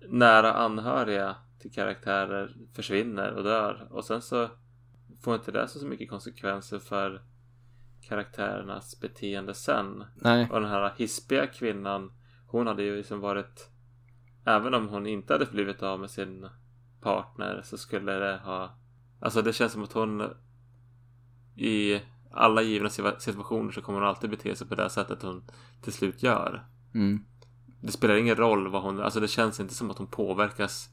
[0.09, 3.87] nära anhöriga till karaktärer försvinner och dör.
[3.91, 4.49] Och sen så
[5.21, 7.21] får inte det så mycket konsekvenser för
[8.01, 10.03] karaktärernas beteende sen.
[10.15, 12.11] Nej, Och den här hispiga kvinnan,
[12.47, 13.69] hon hade ju liksom varit
[14.45, 16.49] Även om hon inte hade blivit av med sin
[17.01, 18.77] partner så skulle det ha
[19.19, 20.23] Alltså det känns som att hon
[21.55, 22.01] I
[22.39, 25.43] alla givna situa- situationer så kommer hon alltid bete sig på det sättet hon
[25.81, 26.65] till slut gör.
[26.93, 27.25] mm.
[27.81, 30.89] Det spelar ingen roll vad hon, alltså det känns inte som att hon påverkas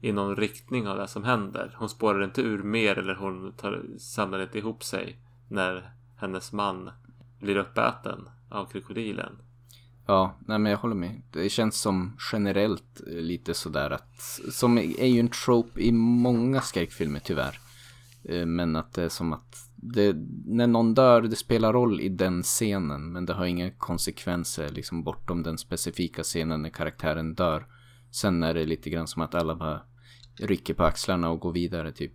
[0.00, 1.76] i någon riktning av det som händer.
[1.78, 6.90] Hon spårar inte ur mer eller hon tar, samlar inte ihop sig när hennes man
[7.40, 9.32] blir uppäten av krokodilen.
[10.06, 11.22] Ja, nej men jag håller med.
[11.30, 17.20] Det känns som generellt lite sådär att, som är ju en trope i många skräckfilmer
[17.20, 17.58] tyvärr.
[18.24, 22.08] Eh, Men att det är som att det, när någon dör, det spelar roll i
[22.08, 27.66] den scenen, men det har inga konsekvenser liksom bortom den specifika scenen när karaktären dör.
[28.10, 29.82] Sen är det lite grann som att alla bara
[30.38, 32.12] rycker på axlarna och går vidare typ.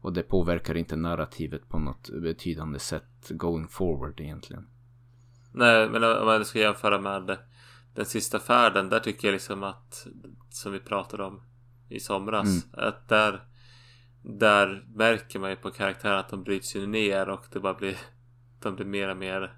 [0.00, 4.66] Och det påverkar inte narrativet på något betydande sätt going forward egentligen.
[5.52, 7.38] Nej, men om man ska jämföra med
[7.94, 10.06] den sista färden, där tycker jag liksom att
[10.50, 11.40] som vi pratade om
[11.88, 13.44] i somras, att där
[14.22, 17.96] där märker man ju på karaktären att de bryts ju ner och det bara blir
[18.62, 19.56] de blir mer och mer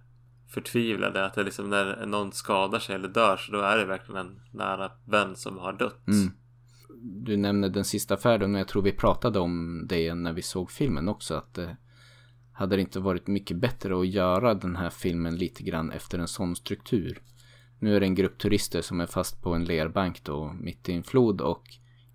[0.49, 1.25] förtvivlade.
[1.25, 4.27] Att det är liksom när någon skadar sig eller dör så då är det verkligen
[4.27, 6.07] en nära vän som har dött.
[6.07, 6.31] Mm.
[7.25, 10.71] Du nämnde den sista färden och jag tror vi pratade om det när vi såg
[10.71, 11.35] filmen också.
[11.35, 11.77] Att det
[12.53, 16.29] hade det inte varit mycket bättre att göra den här filmen lite grann efter en
[16.29, 17.23] sån struktur.
[17.79, 20.93] Nu är det en grupp turister som är fast på en lerbank då mitt i
[20.93, 21.63] en flod och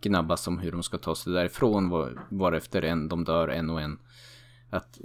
[0.01, 2.25] gnabbas om hur de ska ta sig därifrån var,
[2.81, 3.99] en de dör en och en.
[4.69, 4.99] Att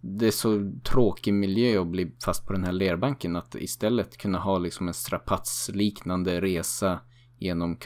[0.00, 4.38] det är så tråkig miljö att bli fast på den här lerbanken att istället kunna
[4.38, 7.00] ha liksom en strapatsliknande resa
[7.38, 7.76] genom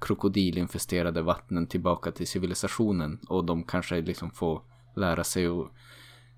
[0.00, 4.62] krokodilinfesterade vattnen tillbaka till civilisationen och de kanske liksom får
[4.96, 5.72] lära sig att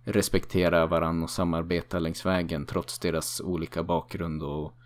[0.05, 4.77] respektera varandra och samarbeta längs vägen trots deras olika bakgrund och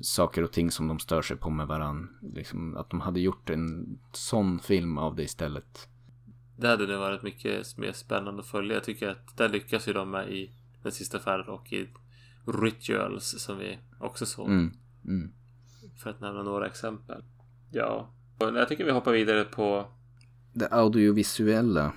[0.00, 2.08] saker och ting som de stör sig på med varandra.
[2.34, 5.88] Liksom, att de hade gjort en sån film av det istället.
[6.56, 8.74] Det hade nog varit mycket mer spännande att följa.
[8.74, 10.50] Jag tycker att där lyckas ju de med i
[10.82, 11.88] den sista färden och i
[12.46, 14.48] Rituals som vi också såg.
[14.48, 14.72] Mm,
[15.04, 15.32] mm.
[16.02, 17.24] För att nämna några exempel.
[17.70, 19.86] Ja, jag tycker vi hoppar vidare på
[20.52, 21.92] Det audiovisuella.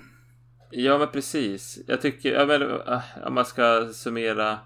[0.72, 1.80] Ja men precis.
[1.88, 4.60] Jag tycker, ja, men, äh, om man ska summera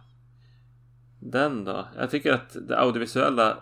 [1.20, 1.88] den då.
[1.98, 3.58] Jag tycker att det audiovisuella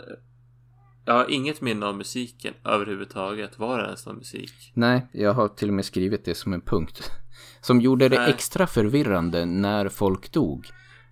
[1.06, 3.60] Jag har inget minne av musiken överhuvudtaget.
[3.60, 4.72] Var det ens någon musik?
[4.74, 7.12] Nej, jag har till och med skrivit det som en punkt.
[7.62, 8.30] Som gjorde det Nej.
[8.30, 10.68] extra förvirrande när folk dog.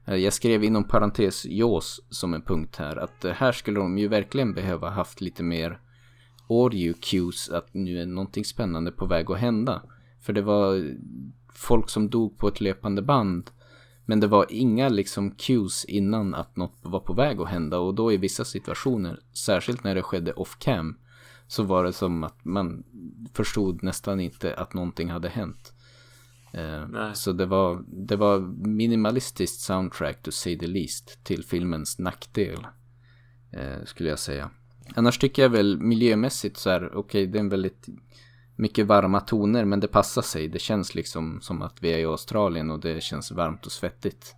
[0.05, 2.95] Eh, Jag skrev inom parentes Jaws som en punkt här.
[2.97, 5.79] Att eh, här skulle de ju verkligen behöva haft lite mer
[6.49, 7.49] audio cues.
[7.49, 9.81] Att nu är någonting spännande på väg att hända.
[10.21, 10.95] För det var
[11.53, 13.51] folk som dog på ett löpande band.
[14.05, 17.79] Men det var inga liksom cues innan att något var på väg att hända.
[17.79, 20.97] Och då i vissa situationer, särskilt när det skedde off cam.
[21.47, 22.83] Så var det som att man
[23.33, 25.73] förstod nästan inte att någonting hade hänt.
[26.53, 32.67] Eh, så det var, det var minimalistiskt soundtrack to say the least till filmens nackdel.
[33.51, 34.49] Eh, skulle jag säga.
[34.95, 37.87] Annars tycker jag väl miljömässigt så här, okej det är en väldigt
[38.55, 40.47] mycket varma toner men det passar sig.
[40.47, 44.35] Det känns liksom som att vi är i Australien och det känns varmt och svettigt.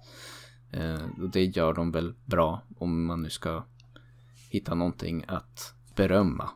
[0.72, 3.64] Eh, och det gör de väl bra om man nu ska
[4.50, 6.50] hitta någonting att berömma.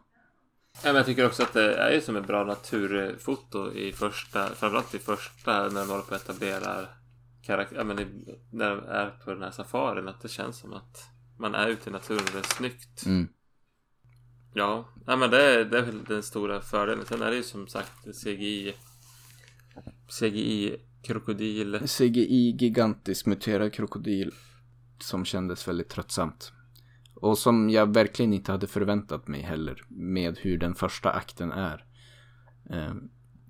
[0.73, 4.47] Ja, men jag tycker också att det är ju som ett bra naturfoto i första,
[4.47, 6.85] framförallt i första när de håller på att etablera
[7.45, 8.07] karaktär, ja, men i,
[8.51, 11.07] när de är på den här safarin, att det känns som att
[11.39, 13.05] man är ute i naturen och det är snyggt.
[13.05, 13.27] Mm.
[14.53, 17.05] Ja, ja men det är, det är väl den stora fördelen.
[17.05, 17.91] Sen är det ju som sagt
[18.23, 18.73] CGI,
[20.19, 21.79] CGI krokodil.
[21.87, 24.31] CGI gigantisk muterad krokodil
[24.99, 26.51] som kändes väldigt tröttsamt.
[27.15, 31.85] Och som jag verkligen inte hade förväntat mig heller med hur den första akten är.
[32.69, 32.93] Eh,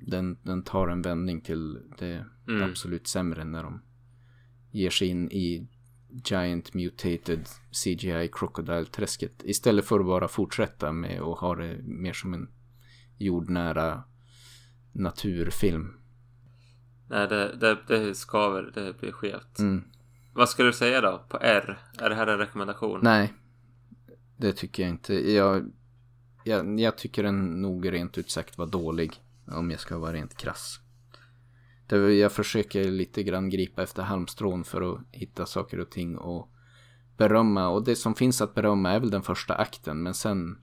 [0.08, 2.70] Den, den tar en vändning till det Mm.
[2.70, 3.82] absolut sämre när de
[4.72, 5.68] ger sig in i
[6.14, 9.44] Giant Mutated CGI Crocodile-träsket.
[9.44, 12.50] Istället för att bara fortsätta med att ha det mer som en
[13.18, 14.04] jordnära
[14.92, 15.94] naturfilm.
[17.10, 19.60] Nej, det, det, det skaver, det blir skevt.
[19.60, 19.84] Mm.
[20.34, 21.80] Vad skulle du säga då på R?
[21.98, 23.00] Är det här en rekommendation?
[23.04, 23.34] Nej,
[24.38, 25.32] det tycker jag inte.
[25.32, 25.72] Jag,
[26.44, 29.14] jag, jag tycker den nog rent ut sagt var dålig.
[29.48, 30.80] Om jag ska vara rent krass.
[31.96, 36.52] Jag försöker lite grann gripa efter halmstrån för att hitta saker och ting och
[37.18, 37.68] berömma.
[37.68, 40.04] Och det som finns att berömma är väl den första akten.
[40.04, 40.58] Men sen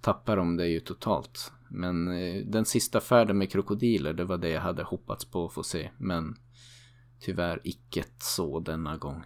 [0.00, 1.52] tappar de det ju totalt.
[1.68, 5.52] Men eh, den sista färden med krokodiler, det var det jag hade hoppats på att
[5.52, 5.90] få se.
[5.98, 6.36] Men
[7.20, 9.24] tyvärr icke så denna gång.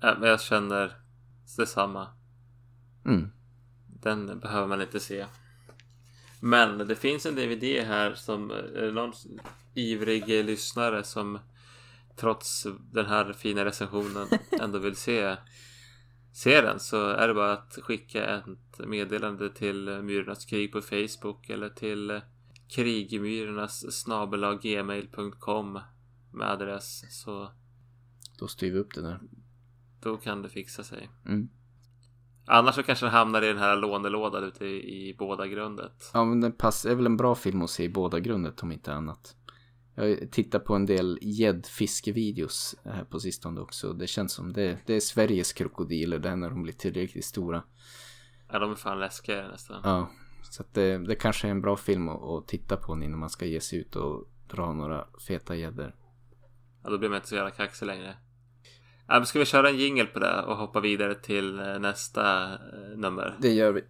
[0.00, 0.96] Ja, men jag känner
[1.56, 2.06] detsamma.
[3.04, 3.30] Mm.
[3.86, 5.26] Den behöver man inte se.
[6.40, 9.12] Men det finns en DVD här som är det någon
[9.78, 11.38] ivrig lyssnare som
[12.16, 14.28] trots den här fina recensionen
[14.60, 15.36] ändå vill se
[16.32, 21.50] se den så är det bara att skicka ett meddelande till Myrornas krig på Facebook
[21.50, 22.20] eller till
[22.68, 24.06] krigmyrornas
[24.62, 25.80] gmail.com
[26.32, 27.50] med adress så
[28.38, 29.20] Då styr vi upp det där.
[30.00, 31.10] då kan det fixa sig.
[31.26, 31.48] Mm.
[32.46, 36.10] Annars så kanske den hamnar i den här lånelådan ute i, i båda grundet.
[36.14, 38.72] Ja men den passar, är väl en bra film att se i båda grundet om
[38.72, 39.36] inte annat.
[39.98, 43.92] Jag tittar på en del gäddfiskevideos här på sistone också.
[43.92, 47.62] Det känns som det, det är Sveriges krokodiler där när de blir tillräckligt stora.
[48.52, 49.80] Ja, de är fan läskigare nästan.
[49.84, 50.10] Ja,
[50.50, 53.30] så att det, det kanske är en bra film att, att titta på innan man
[53.30, 55.94] ska ge sig ut och dra några feta gäddor.
[56.82, 58.16] Ja, då blir man inte så jävla kaxig längre.
[59.08, 62.52] Ja, men ska vi köra en jingel på det och hoppa vidare till eh, nästa
[62.52, 63.36] eh, nummer?
[63.40, 63.84] Det gör vi.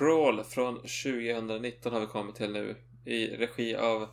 [0.00, 2.76] Crawl från 2019 har vi kommit till nu.
[3.04, 4.08] I regi av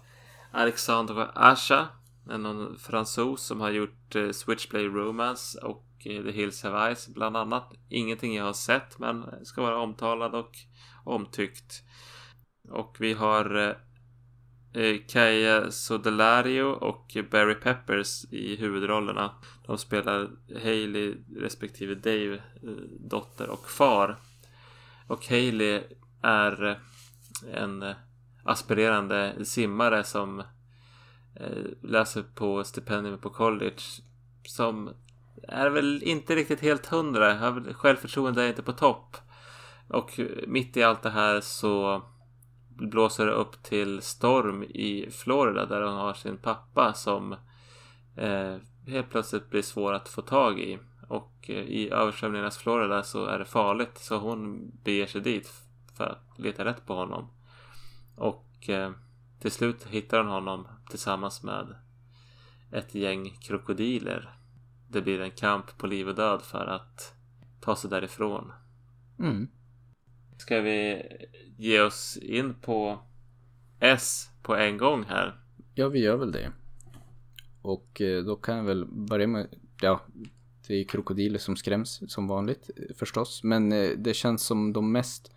[0.52, 1.88] Alexandre Asha.
[2.30, 7.38] En fransos som har gjort eh, Switchblade Romance och eh, The Hills Have Eyes bland
[7.38, 7.74] annat.
[7.90, 10.52] Ingenting jag har sett men ska vara omtalad och
[11.04, 11.84] omtyckt.
[12.70, 19.32] Och vi har eh, eh Kaja Sodelario och Barry Peppers i huvudrollerna.
[19.66, 20.30] De spelar
[20.64, 24.18] Hailey respektive Dave, eh, dotter och far.
[25.08, 25.84] Och Hailey
[26.22, 26.80] är
[27.54, 27.94] en
[28.44, 30.40] aspirerande simmare som
[31.36, 33.82] eh, läser på stipendium på college.
[34.44, 34.90] Som
[35.44, 37.54] är väl inte riktigt helt hundra.
[37.74, 39.18] Självförtroende är inte på topp.
[39.90, 42.04] Och mitt i allt det här så
[42.70, 47.34] blåser det upp till storm i Florida där hon har sin pappa som
[48.16, 50.80] eh, helt plötsligt blir svår att få tag i.
[51.08, 55.54] Och eh, i översvämningarnas Florida så är det farligt så hon beger sig dit
[55.98, 57.30] för att leta rätt på honom.
[58.16, 58.92] Och eh,
[59.40, 61.76] till slut hittar hon honom tillsammans med
[62.72, 64.34] ett gäng krokodiler.
[64.90, 67.14] Det blir en kamp på liv och död för att
[67.62, 68.52] ta sig därifrån.
[69.20, 69.48] Mm.
[70.38, 71.04] Ska vi
[71.58, 73.00] ge oss in på
[73.80, 75.40] S på en gång här.
[75.74, 76.52] Ja, vi gör väl det.
[77.62, 79.48] Och eh, då kan jag väl börja med,
[79.82, 80.02] ja,
[80.68, 83.44] det är ju krokodiler som skräms som vanligt eh, förstås.
[83.44, 85.32] Men eh, det känns som de mest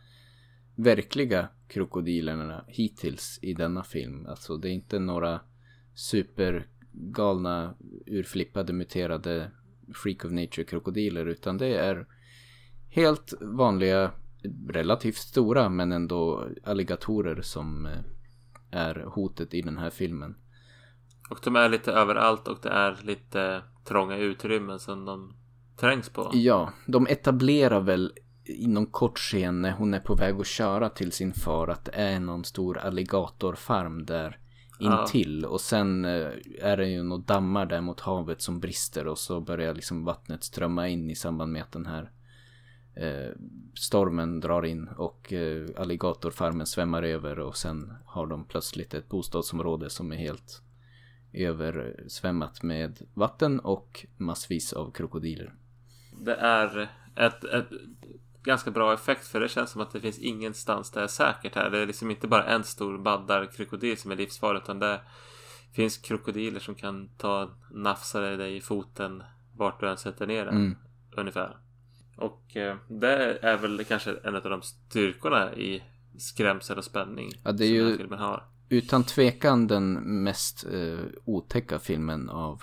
[0.75, 4.27] verkliga krokodilerna hittills i denna film.
[4.27, 5.41] Alltså det är inte några
[5.95, 7.75] supergalna,
[8.07, 9.51] urflippade, muterade
[9.95, 11.27] freak of nature krokodiler.
[11.27, 12.07] Utan det är
[12.89, 14.11] helt vanliga,
[14.69, 18.01] relativt stora men ändå alligatorer som eh,
[18.71, 20.37] är hotet i den här filmen.
[21.31, 25.35] Och de är lite överallt och det är lite trånga utrymmen som de
[25.77, 26.31] trängs på.
[26.33, 28.13] Ja, de etablerar väl
[28.45, 31.93] inom kort scen när hon är på väg att köra till sin far att det
[31.93, 34.39] är någon stor alligatorfarm där
[34.79, 35.41] intill.
[35.43, 35.49] Ja.
[35.49, 36.29] Och sen eh,
[36.61, 40.45] är det ju några dammar där mot havet som brister och så börjar liksom vattnet
[40.45, 42.11] strömma in i samband med att den här
[42.97, 43.35] eh,
[43.75, 49.91] stormen drar in och eh, alligatorfarmen svämmar över och sen har de plötsligt ett bostadsområde
[49.91, 50.63] som är helt
[51.33, 55.55] översvämmat med vatten och massvis av krokodiler.
[56.13, 57.69] Det är ett, ett
[58.43, 61.55] ganska bra effekt för det känns som att det finns ingenstans där det är säkert
[61.55, 61.71] här.
[61.71, 65.01] Det är liksom inte bara en stor baddarkrokodil som är livsfarlig utan det
[65.73, 69.23] finns krokodiler som kan ta nafsa dig i foten
[69.57, 70.57] vart du än sätter ner den.
[70.57, 70.77] Mm.
[71.17, 71.57] Ungefär.
[72.17, 75.83] Och eh, det är väl kanske en av de styrkorna i
[76.19, 77.83] skrämsel och spänning ja, det är som ju...
[77.83, 79.93] den här filmen har utan tvekan den
[80.23, 82.63] mest eh, otäcka filmen av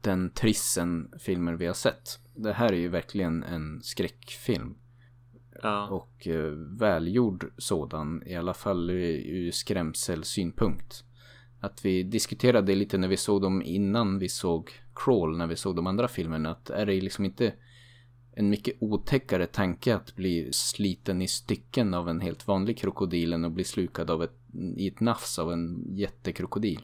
[0.00, 2.18] den trissen filmer vi har sett.
[2.34, 4.74] Det här är ju verkligen en skräckfilm.
[5.62, 5.88] Ja.
[5.88, 11.04] Och eh, välgjord sådan, i alla fall ur skrämselsynpunkt.
[11.60, 15.76] Att vi diskuterade lite när vi såg dem innan vi såg Crawl, när vi såg
[15.76, 17.52] de andra filmerna, att är det liksom inte
[18.32, 23.44] en mycket otäckare tanke att bli sliten i stycken av en helt vanlig krokodil än
[23.44, 24.37] att bli slukad av ett,
[24.76, 26.80] i ett nafs av en jättekrokodil.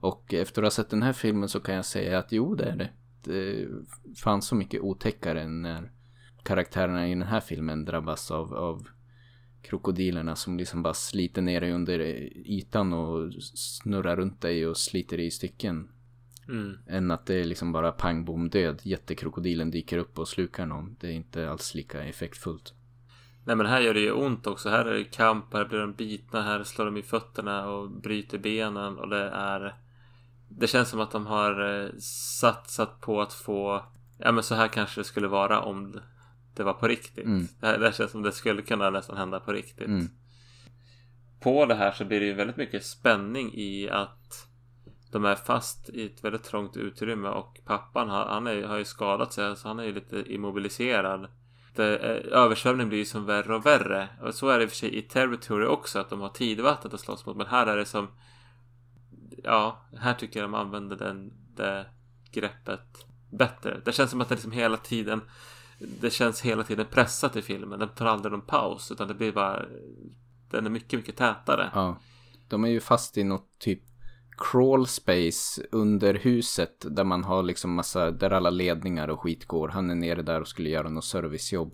[0.00, 2.64] Och efter att ha sett den här filmen så kan jag säga att jo, det
[2.64, 2.90] är det.
[3.22, 3.68] Det
[4.18, 5.92] fanns så mycket otäckare när
[6.42, 8.88] karaktärerna i den här filmen drabbas av, av
[9.62, 12.00] krokodilerna som liksom bara sliter ner dig under
[12.48, 15.88] ytan och snurrar runt dig och sliter dig i stycken.
[16.48, 16.78] Mm.
[16.86, 18.80] Än att det är liksom bara pang bom död.
[18.82, 20.96] Jättekrokodilen dyker upp och slukar någon.
[21.00, 22.74] Det är inte alls lika effektfullt.
[23.44, 24.68] Nej men här gör det ju ont också.
[24.68, 28.38] Här är det kamp, här blir de bitna, här slår de i fötterna och bryter
[28.38, 29.74] benen och det är...
[30.48, 31.90] Det känns som att de har eh,
[32.40, 33.84] satsat på att få...
[34.18, 36.00] Ja men så här kanske det skulle vara om
[36.54, 37.24] det var på riktigt.
[37.24, 37.46] Mm.
[37.60, 39.86] Det, här, det känns som det skulle kunna nästan hända på riktigt.
[39.86, 40.08] Mm.
[41.40, 44.48] På det här så blir det ju väldigt mycket spänning i att
[45.10, 49.32] de är fast i ett väldigt trångt utrymme och pappan han är, har ju skadat
[49.32, 51.28] sig så han är ju lite immobiliserad.
[51.74, 54.08] Det, eh, översvämning blir ju som värre och värre.
[54.20, 56.94] Och så är det i och för sig i Territory också att de har tidvattnet
[56.94, 57.36] att slåss mot.
[57.36, 58.08] Men här är det som...
[59.44, 61.86] Ja, här tycker jag de använder den, det
[62.30, 63.80] greppet bättre.
[63.84, 65.20] Det känns som att det liksom hela tiden...
[66.00, 67.78] Det känns hela tiden pressat i filmen.
[67.78, 69.62] Den tar aldrig någon paus utan det blir bara...
[70.50, 71.70] Den är mycket, mycket tätare.
[71.74, 71.96] Ja.
[72.48, 73.82] De är ju fast i något typ
[74.40, 79.68] crawl space under huset där man har liksom massa, där alla ledningar och skit går.
[79.68, 81.72] Han är nere där och skulle göra något servicejobb.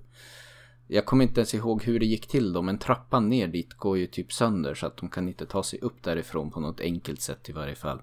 [0.88, 3.98] Jag kommer inte ens ihåg hur det gick till då, men trappan ner dit går
[3.98, 7.20] ju typ sönder så att de kan inte ta sig upp därifrån på något enkelt
[7.20, 8.02] sätt i varje fall.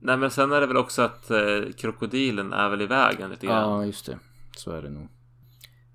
[0.00, 3.46] Nej men sen är det väl också att eh, krokodilen är väl i vägen lite
[3.46, 3.70] grann.
[3.70, 4.18] Ja, just det.
[4.56, 5.08] Så är det nog.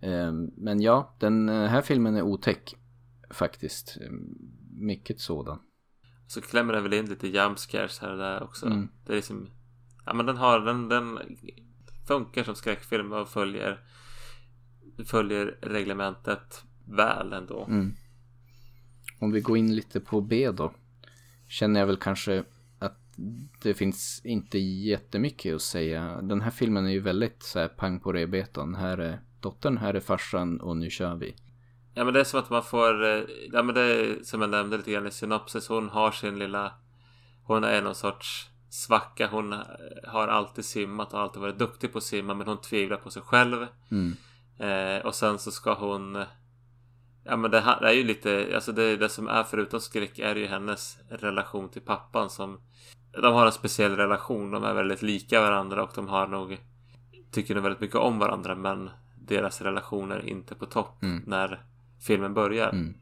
[0.01, 2.75] Eh, men ja, den här filmen är otäck.
[3.29, 3.97] Faktiskt.
[4.01, 4.35] Ehm,
[4.79, 5.59] mycket sådan.
[6.31, 8.65] Så klämmer den väl in lite jump scares här och där också.
[8.65, 8.89] Mm.
[9.05, 9.49] Det är liksom...
[10.05, 10.59] Ja men den har...
[10.59, 11.19] Den, den
[12.07, 13.79] funkar som skräckfilm och följer...
[15.05, 17.65] Följer reglementet väl ändå.
[17.65, 17.93] Mm.
[19.19, 20.73] Om vi går in lite på B då.
[21.47, 22.43] Känner jag väl kanske
[22.79, 22.99] att
[23.61, 26.21] det finns inte jättemycket att säga.
[26.21, 28.75] Den här filmen är ju väldigt så här pang på rebetan.
[28.75, 31.35] Här är dottern, här är farsan och nu kör vi.
[31.93, 34.49] Ja men det är som att man får, eh, ja men det är som jag
[34.49, 35.67] nämnde lite grann i synopsis.
[35.67, 36.73] Hon har sin lilla,
[37.43, 39.27] hon är någon sorts svacka.
[39.27, 39.55] Hon
[40.07, 43.21] har alltid simmat och alltid varit duktig på att simma men hon tvivlar på sig
[43.21, 43.67] själv.
[43.91, 44.15] Mm.
[44.59, 46.23] Eh, och sen så ska hon,
[47.23, 50.35] ja men det, här, är ju lite, alltså det, det som är förutom skräck är
[50.35, 52.61] ju hennes relation till pappan som,
[53.21, 54.51] de har en speciell relation.
[54.51, 56.57] De är väldigt lika varandra och de har nog,
[57.31, 58.89] tycker nog väldigt mycket om varandra men
[59.27, 61.23] deras relation är inte på topp mm.
[61.27, 61.65] när
[62.01, 62.69] filmen börjar.
[62.69, 62.93] Mm.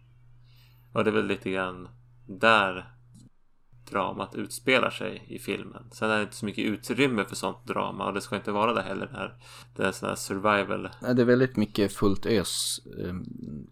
[0.94, 1.90] Och det är väl lite grann
[2.28, 2.94] där
[3.90, 5.84] dramat utspelar sig i filmen.
[5.92, 8.74] Sen är det inte så mycket utrymme för sånt drama och det ska inte vara
[8.74, 9.10] det heller.
[9.14, 9.34] När
[9.76, 10.90] det är sån här survival.
[11.02, 13.16] Det är väldigt mycket fullt ös eh,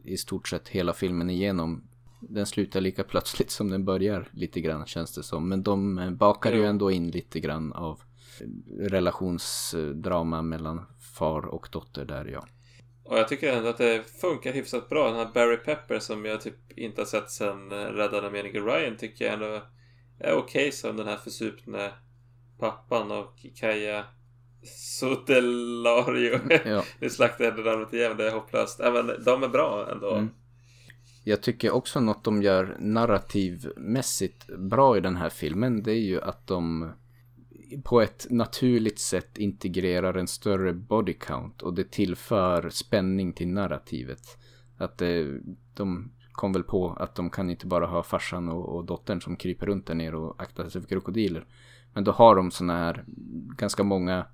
[0.04, 1.84] i stort sett hela filmen igenom.
[2.20, 5.50] Den slutar lika plötsligt som den börjar lite grann känns det som.
[5.50, 8.02] Men de eh, bakar ju ändå in lite grann av
[8.80, 10.86] relationsdrama mellan
[11.18, 12.46] far och dotter där ja.
[13.08, 15.08] Och jag tycker ändå att det funkar hyfsat bra.
[15.08, 19.26] Den här Barry Pepper som jag typ inte har sett sen Räddande meningen Ryan tycker
[19.26, 19.46] jag ändå
[20.20, 21.92] är okej okay som den här försupne
[22.60, 24.04] pappan och Kaja
[25.00, 26.40] Sotelario.
[26.66, 26.84] Ja.
[27.00, 28.80] nu slaktade jag namnet igen, det är hopplöst.
[28.80, 30.14] Men de är bra ändå.
[30.14, 30.30] Mm.
[31.24, 35.84] Jag tycker också något de gör narrativmässigt bra i den här filmen.
[35.84, 36.92] Det är ju att de
[37.84, 44.38] på ett naturligt sätt integrerar en större body count och det tillför spänning till narrativet.
[44.78, 45.40] Att det,
[45.74, 49.36] de kom väl på att de kan inte bara ha farsan och, och dottern som
[49.36, 51.46] kryper runt där nere och aktar sig för krokodiler.
[51.94, 53.04] Men då har de såna här
[53.58, 54.26] ganska många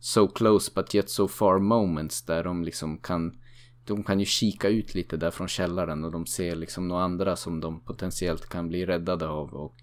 [0.00, 3.38] so close but yet so far moments där de liksom kan
[3.84, 7.36] de kan ju kika ut lite där från källaren och de ser liksom några andra
[7.36, 9.76] som de potentiellt kan bli räddade av och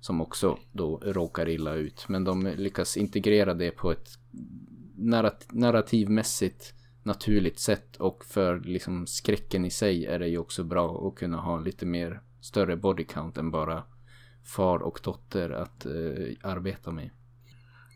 [0.00, 2.08] som också då råkar illa ut.
[2.08, 4.08] Men de lyckas integrera det på ett
[4.96, 11.08] narrat narrativmässigt naturligt sätt och för liksom skräcken i sig är det ju också bra
[11.08, 13.82] att kunna ha lite mer större body count än bara
[14.44, 17.10] far och dotter att eh, arbeta med.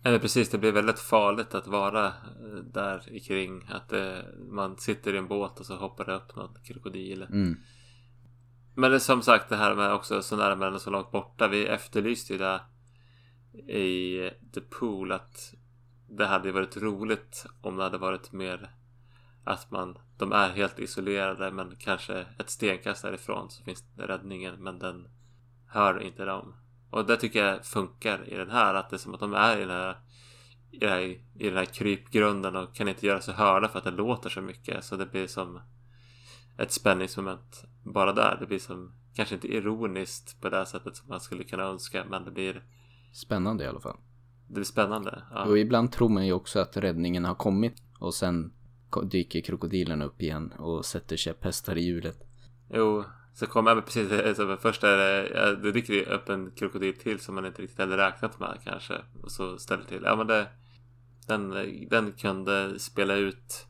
[0.04, 3.68] Eller precis, det blir väldigt farligt att vara eh, där kring.
[3.68, 7.22] Att eh, man sitter i en båt och så hoppar det upp någon krokodil.
[7.22, 7.56] Mm.
[8.74, 11.48] Men det är som sagt det här med också så nära men så långt borta.
[11.48, 12.60] Vi efterlyste ju det
[13.72, 15.54] i The Pool att
[16.08, 18.70] det hade varit roligt om det hade varit mer
[19.44, 24.78] att man, de är helt isolerade men kanske ett stenkast därifrån så finns räddningen men
[24.78, 25.08] den
[25.66, 26.54] hör inte dem.
[26.90, 29.56] Och det tycker jag funkar i den här att det är som att de är
[29.56, 29.96] i den här
[30.70, 33.84] i, den här, i den här krypgrunden och kan inte göra sig hörda för att
[33.84, 35.60] det låter så mycket så det blir som
[36.58, 38.36] ett spänningsmoment bara där.
[38.40, 42.24] Det blir som kanske inte ironiskt på det sättet som man skulle kunna önska men
[42.24, 42.62] det blir
[43.12, 43.96] Spännande i alla fall.
[44.46, 45.22] Det blir spännande.
[45.30, 45.44] Ja.
[45.44, 48.52] Och ibland tror man ju också att räddningen har kommit och sen
[49.02, 52.18] dyker krokodilen upp igen och sätter käpphästar i hjulet.
[52.70, 57.20] Jo, så kommer jag precis alltså, först är det, det dyker upp en krokodil till
[57.20, 58.94] som man inte riktigt hade räknat med kanske.
[59.22, 60.02] Och så ställer till.
[60.04, 60.46] Ja men det,
[61.26, 61.50] den,
[61.90, 63.66] den kunde spela ut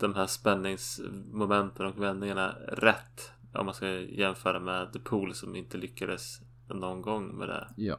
[0.00, 3.32] de här spänningsmomenten och vändningarna rätt.
[3.54, 7.68] Om man ska jämföra med The Pool som inte lyckades någon gång med det.
[7.76, 7.96] Ja.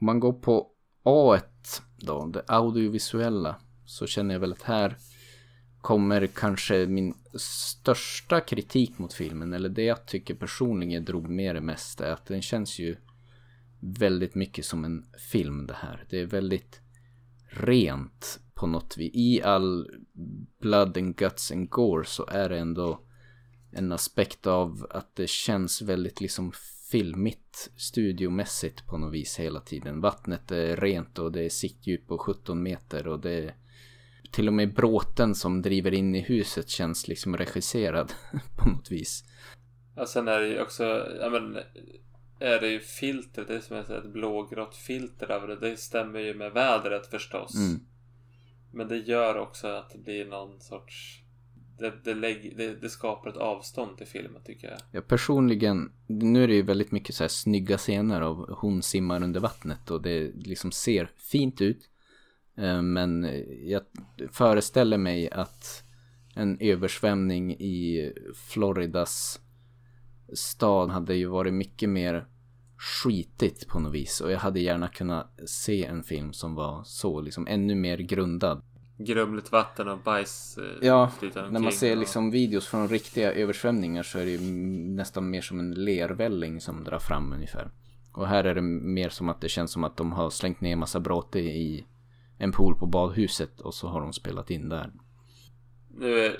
[0.00, 0.70] Om man går på
[1.04, 1.42] A1
[1.96, 3.56] då, det audiovisuella.
[3.86, 4.96] Så känner jag väl att här
[5.80, 11.60] kommer kanske min största kritik mot filmen, eller det jag tycker personligen drog med det
[11.60, 12.96] mesta, är att den känns ju
[13.80, 16.04] väldigt mycket som en film det här.
[16.10, 16.80] Det är väldigt
[17.48, 19.10] rent på något vis.
[19.14, 19.90] I all
[20.60, 23.00] blood and guts and gore så är det ändå
[23.72, 26.52] en aspekt av att det känns väldigt liksom
[26.90, 30.00] filmigt studiomässigt på något vis hela tiden.
[30.00, 33.54] Vattnet är rent och det är siktdjup på 17 meter och det är
[34.30, 38.12] till och med bråten som driver in i huset känns liksom regisserad
[38.58, 39.24] på något vis.
[39.96, 40.84] Ja, sen är det ju också,
[41.20, 41.58] ja men,
[42.38, 45.56] är det ju filtret, det är som ett blågrått filter över det.
[45.56, 47.54] Det stämmer ju med vädret förstås.
[47.54, 47.80] Mm.
[48.70, 51.22] Men det gör också att det blir någon sorts
[51.78, 54.78] det, det, lägg, det, det, skapar ett avstånd till filmen tycker jag.
[54.92, 59.22] Ja, personligen, nu är det ju väldigt mycket så här snygga scener av hon simmar
[59.22, 61.88] under vattnet och det liksom ser fint ut.
[62.56, 63.82] Eh, men jag
[64.32, 65.82] föreställer mig att
[66.34, 69.40] en översvämning i Floridas
[70.32, 72.26] stad hade ju varit mycket mer
[72.78, 74.20] skitigt på något vis.
[74.20, 78.62] Och jag hade gärna kunnat se en film som var så, liksom ännu mer grundad.
[78.98, 80.58] Grumligt vatten och bajs.
[80.58, 81.10] Eh, ja,
[81.50, 81.98] när man ser och...
[81.98, 84.40] liksom videos från riktiga översvämningar så är det ju
[84.94, 87.70] nästan mer som en lervälling som drar fram ungefär.
[88.12, 90.76] Och här är det mer som att det känns som att de har slängt ner
[90.76, 91.86] massa bråte i
[92.38, 94.92] en pool på badhuset och så har de spelat in där.
[95.98, 96.36] Nu,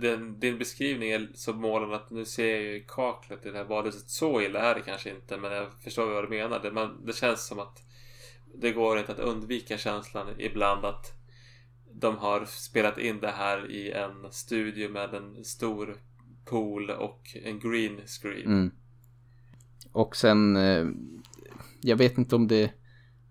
[0.00, 3.64] den, din beskrivning är så målande att nu ser jag ju kaklet i det här
[3.64, 4.10] badhuset.
[4.10, 6.60] Så illa är det kanske inte, men jag förstår vad du menar.
[6.62, 7.82] Det, man, det känns som att
[8.54, 11.12] det går inte att undvika känslan ibland att
[11.92, 15.96] de har spelat in det här i en studio med en stor
[16.44, 18.46] pool och en green screen.
[18.46, 18.70] Mm.
[19.92, 20.86] Och sen, eh,
[21.80, 22.72] jag vet inte om det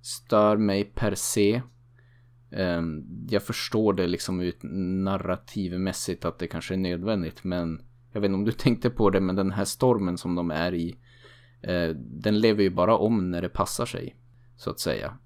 [0.02, 1.62] stör mig per se.
[2.52, 7.82] Ehm, jag förstår det liksom ut narrativmässigt att det kanske är nödvändigt men
[8.12, 10.74] jag vet inte om du tänkte på det men den här stormen som de är
[10.74, 10.98] i
[11.62, 14.16] eh, den lever ju bara om när det passar sig
[14.58, 15.18] så att säga.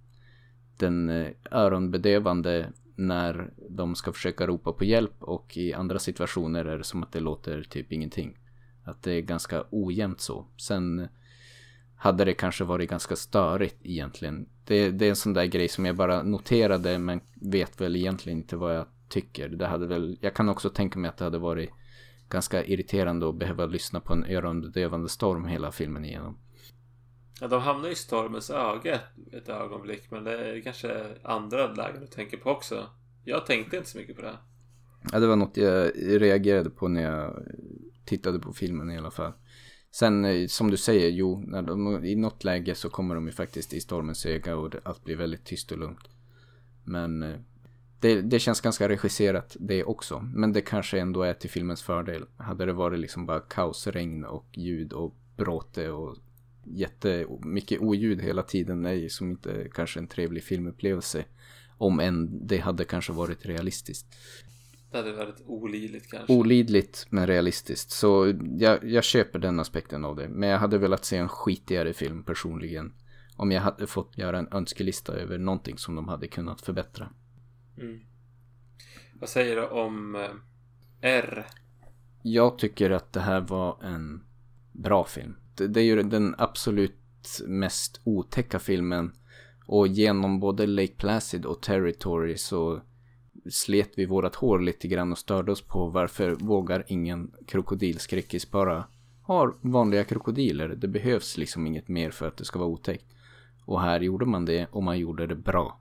[0.77, 6.77] Den eh, öronbedövande när de ska försöka ropa på hjälp och i andra situationer är
[6.77, 8.37] det som att det låter typ ingenting.
[8.83, 10.47] Att det är ganska ojämnt så.
[10.57, 11.07] Sen
[12.01, 14.49] hade det kanske varit ganska störigt egentligen.
[14.65, 18.37] Det, det är en sån där grej som jag bara noterade men vet väl egentligen
[18.37, 19.49] inte vad jag tycker.
[19.49, 21.69] Det hade väl, jag kan också tänka mig att det hade varit
[22.29, 26.37] ganska irriterande att behöva lyssna på en örondövande storm hela filmen igenom.
[27.41, 28.99] Ja, de hamnar i stormens öga
[29.31, 32.87] ett ögonblick, men det är kanske andra lägen du tänker på också.
[33.23, 34.37] Jag tänkte inte så mycket på det.
[35.11, 35.91] Ja, det var något jag
[36.21, 37.45] reagerade på när jag
[38.05, 39.33] tittade på filmen i alla fall.
[39.91, 43.31] Sen eh, som du säger, jo, när de, i något läge så kommer de ju
[43.31, 46.09] faktiskt i stormens öga och allt blir väldigt tyst och lugnt.
[46.83, 47.39] Men eh,
[47.99, 50.29] det, det känns ganska regisserat det också.
[50.33, 52.25] Men det kanske ändå är till filmens fördel.
[52.37, 56.17] Hade det varit liksom bara kaos, regn och ljud och bråte och
[56.63, 61.25] jättemycket oljud hela tiden är ju som inte kanske en trevlig filmupplevelse.
[61.77, 64.07] Om än det hade kanske varit realistiskt.
[64.91, 66.33] Det hade varit olidligt kanske.
[66.33, 67.91] Olidligt men realistiskt.
[67.91, 70.29] Så jag, jag köper den aspekten av det.
[70.29, 72.93] Men jag hade velat se en skitigare film personligen.
[73.37, 77.09] Om jag hade fått göra en önskelista över någonting som de hade kunnat förbättra.
[77.77, 77.99] Mm.
[79.13, 80.29] Vad säger du om eh,
[81.01, 81.47] R?
[82.21, 84.23] Jag tycker att det här var en
[84.71, 85.35] bra film.
[85.55, 86.97] Det, det är ju den absolut
[87.47, 89.11] mest otäcka filmen.
[89.65, 92.81] Och genom både Lake Placid och Territory så
[93.49, 98.85] slet vi vårat hår lite grann och störde oss på varför vågar ingen krokodilskräckis bara
[99.21, 100.69] ha vanliga krokodiler.
[100.69, 103.05] Det behövs liksom inget mer för att det ska vara otäckt.
[103.65, 105.79] Och här gjorde man det och man gjorde det bra.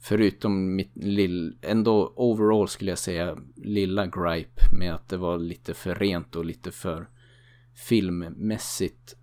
[0.00, 5.74] Förutom mitt lill, ändå overall skulle jag säga lilla gripe med att det var lite
[5.74, 7.08] för rent och lite för
[7.88, 9.16] filmmässigt.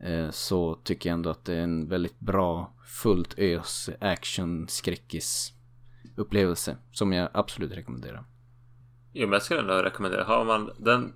[0.00, 5.52] Eh, så tycker jag ändå att det är en väldigt bra fullt ös action skräckis
[6.16, 8.24] upplevelse som jag absolut rekommenderar.
[9.12, 10.24] Jo, men jag skulle ändå rekommendera.
[10.24, 11.14] Har man, den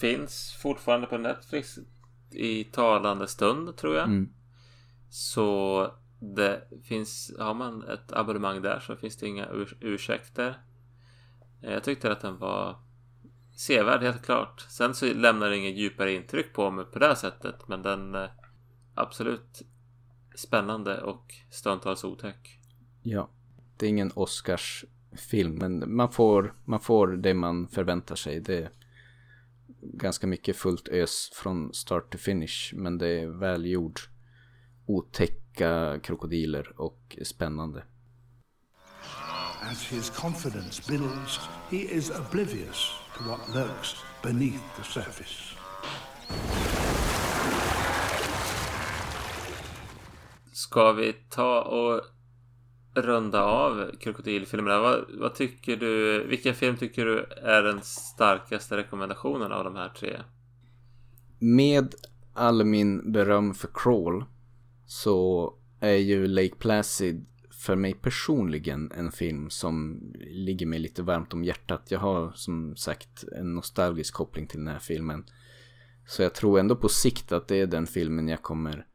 [0.00, 1.78] finns fortfarande på Netflix
[2.30, 4.04] i talande stund tror jag.
[4.04, 4.32] Mm.
[5.10, 10.58] Så det finns, har man ett abonnemang där så finns det inga ur, ursäkter.
[11.62, 12.76] Eh, jag tyckte att den var
[13.56, 14.60] sevärd helt klart.
[14.60, 17.68] Sen så lämnar det inget djupare intryck på mig på det här sättet.
[17.68, 18.30] Men den är
[18.94, 19.62] absolut
[20.34, 22.58] spännande och stundtals otäck.
[23.02, 23.28] Ja,
[23.82, 28.40] det är ingen Oscarsfilm men man får, man får det man förväntar sig.
[28.40, 28.70] Det är
[29.80, 34.00] ganska mycket fullt ös från start to finish men det är välgjord
[34.86, 37.84] otäcka krokodiler och spännande.
[39.70, 45.56] As his confidence builds, he is oblivious to what lurks beneath the surface.
[50.52, 52.00] Ska vi ta och
[52.94, 54.80] runda av krokodilfilmerna?
[54.80, 56.24] Vad, vad tycker du?
[56.26, 60.20] Vilken film tycker du är den starkaste rekommendationen av de här tre?
[61.38, 61.94] Med
[62.34, 64.24] all min beröm för Crawl
[64.86, 67.26] så är ju Lake Placid
[67.64, 71.90] för mig personligen en film som ligger mig lite varmt om hjärtat.
[71.90, 75.24] Jag har som sagt en nostalgisk koppling till den här filmen.
[76.06, 78.86] Så jag tror ändå på sikt att det är den filmen jag kommer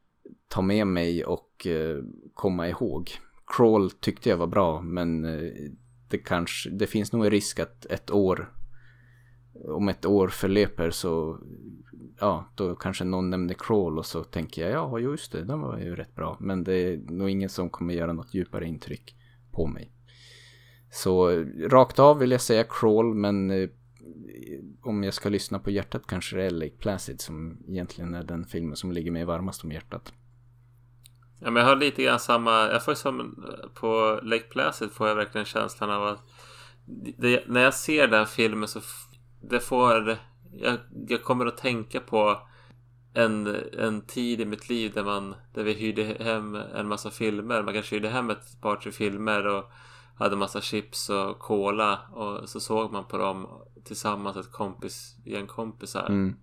[0.48, 3.12] ta med mig och eh, komma ihåg.
[3.48, 5.52] Crawl tyckte jag var bra men eh,
[6.10, 8.54] det kanske, det finns nog en risk att ett år
[9.66, 11.40] om ett år förlöper så
[12.20, 15.78] ja, då kanske någon nämner crawl och så tänker jag ja, just det, den var
[15.78, 16.38] ju rätt bra.
[16.40, 19.16] Men det är nog ingen som kommer göra något djupare intryck
[19.52, 19.92] på mig.
[20.92, 21.30] Så
[21.70, 23.70] rakt av vill jag säga crawl, men eh,
[24.82, 28.46] om jag ska lyssna på hjärtat kanske det är Lake Placid som egentligen är den
[28.46, 30.14] filmen som ligger mig varmast om hjärtat.
[31.40, 35.16] Ja, men jag har lite grann samma, jag får som på Lake Placid får jag
[35.16, 36.20] verkligen känslan av att
[37.18, 38.80] det, när jag ser den filmen så
[39.42, 40.18] det får
[40.52, 40.78] jag,
[41.08, 42.42] jag kommer att tänka på
[43.14, 47.64] en, en tid i mitt liv där man där vi hyrde hem en massa filmer.
[47.64, 49.72] Man kanske hyrde hem ett par tre filmer och
[50.16, 53.48] hade massa chips och cola och så såg man på dem
[53.84, 56.06] tillsammans ett kompis, en kompisar.
[56.10, 56.36] Mm.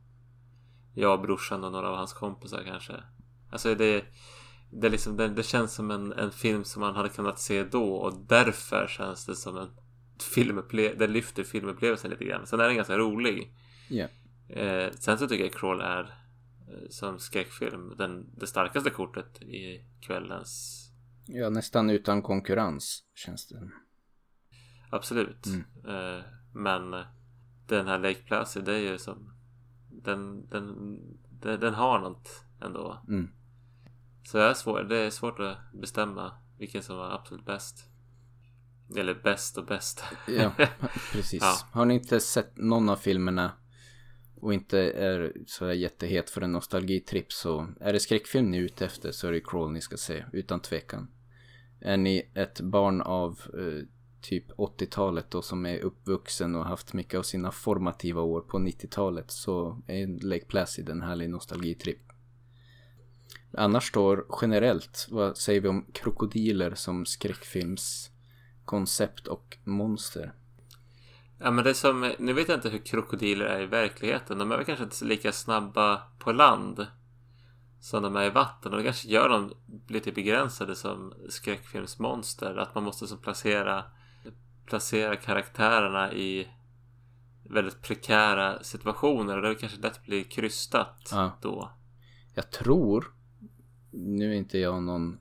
[0.94, 2.92] Jag, brorsan och några av hans kompisar kanske.
[3.50, 4.04] Alltså det,
[4.80, 7.94] det, liksom, det, det känns som en, en film som man hade kunnat se då
[7.94, 9.70] och därför känns det som en
[10.34, 10.98] filmupplevelse.
[10.98, 12.46] Det lyfter filmupplevelsen lite grann.
[12.46, 13.54] Sen är den ganska rolig.
[13.90, 14.10] Yeah.
[14.48, 19.84] Eh, sen så tycker jag Crawl är eh, som skräckfilm den, det starkaste kortet i
[20.00, 20.80] kvällens...
[21.26, 23.70] Ja, nästan utan konkurrens känns det.
[24.90, 25.46] Absolut.
[25.46, 25.64] Mm.
[25.88, 26.24] Eh,
[26.54, 27.04] men
[27.66, 29.30] den här Lake Placid, det är ju som...
[29.90, 30.96] Den, den,
[31.40, 33.04] den, den har något ändå.
[33.08, 33.30] Mm.
[34.24, 37.84] Så det är, svår, det är svårt att bestämma vilken som var absolut bäst.
[38.96, 40.04] Eller bäst och bäst.
[40.28, 40.52] ja,
[41.12, 41.42] precis.
[41.42, 41.54] Ja.
[41.72, 43.52] Har ni inte sett någon av filmerna
[44.36, 48.84] och inte är så jättehet för en nostalgitripp så är det skräckfilm ni är ute
[48.84, 51.10] efter så är det Crawl ni ska se, utan tvekan.
[51.80, 53.86] Är ni ett barn av eh,
[54.20, 59.30] typ 80-talet då som är uppvuxen och haft mycket av sina formativa år på 90-talet
[59.30, 62.13] så är Lake Placid en härlig nostalgitripp.
[63.58, 70.32] Annars då generellt, vad säger vi om krokodiler som skräckfilmskoncept och monster?
[71.38, 74.38] Ja men det som, nu vet jag inte hur krokodiler är i verkligheten.
[74.38, 76.86] De är väl kanske inte lika snabba på land
[77.80, 78.72] som de är i vatten.
[78.72, 79.52] Och det kanske gör dem
[79.88, 82.56] lite begränsade som skräckfilmsmonster.
[82.56, 83.84] Att man måste som placera,
[84.66, 86.48] placera karaktärerna i
[87.42, 89.36] väldigt prekära situationer.
[89.36, 91.38] Och det kanske lätt blir krystat Ja.
[91.42, 91.70] då.
[92.34, 93.14] Jag tror,
[93.94, 95.18] nu är inte jag någon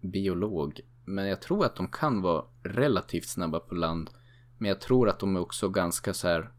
[0.00, 4.10] biolog, men jag tror att de kan vara relativt snabba på land.
[4.58, 6.50] Men jag tror att de är också ganska så här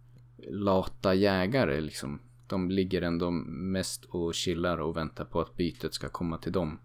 [0.49, 2.21] lata jägare liksom.
[2.47, 6.79] De ligger ändå mest och chillar och väntar på att bytet ska komma till dem.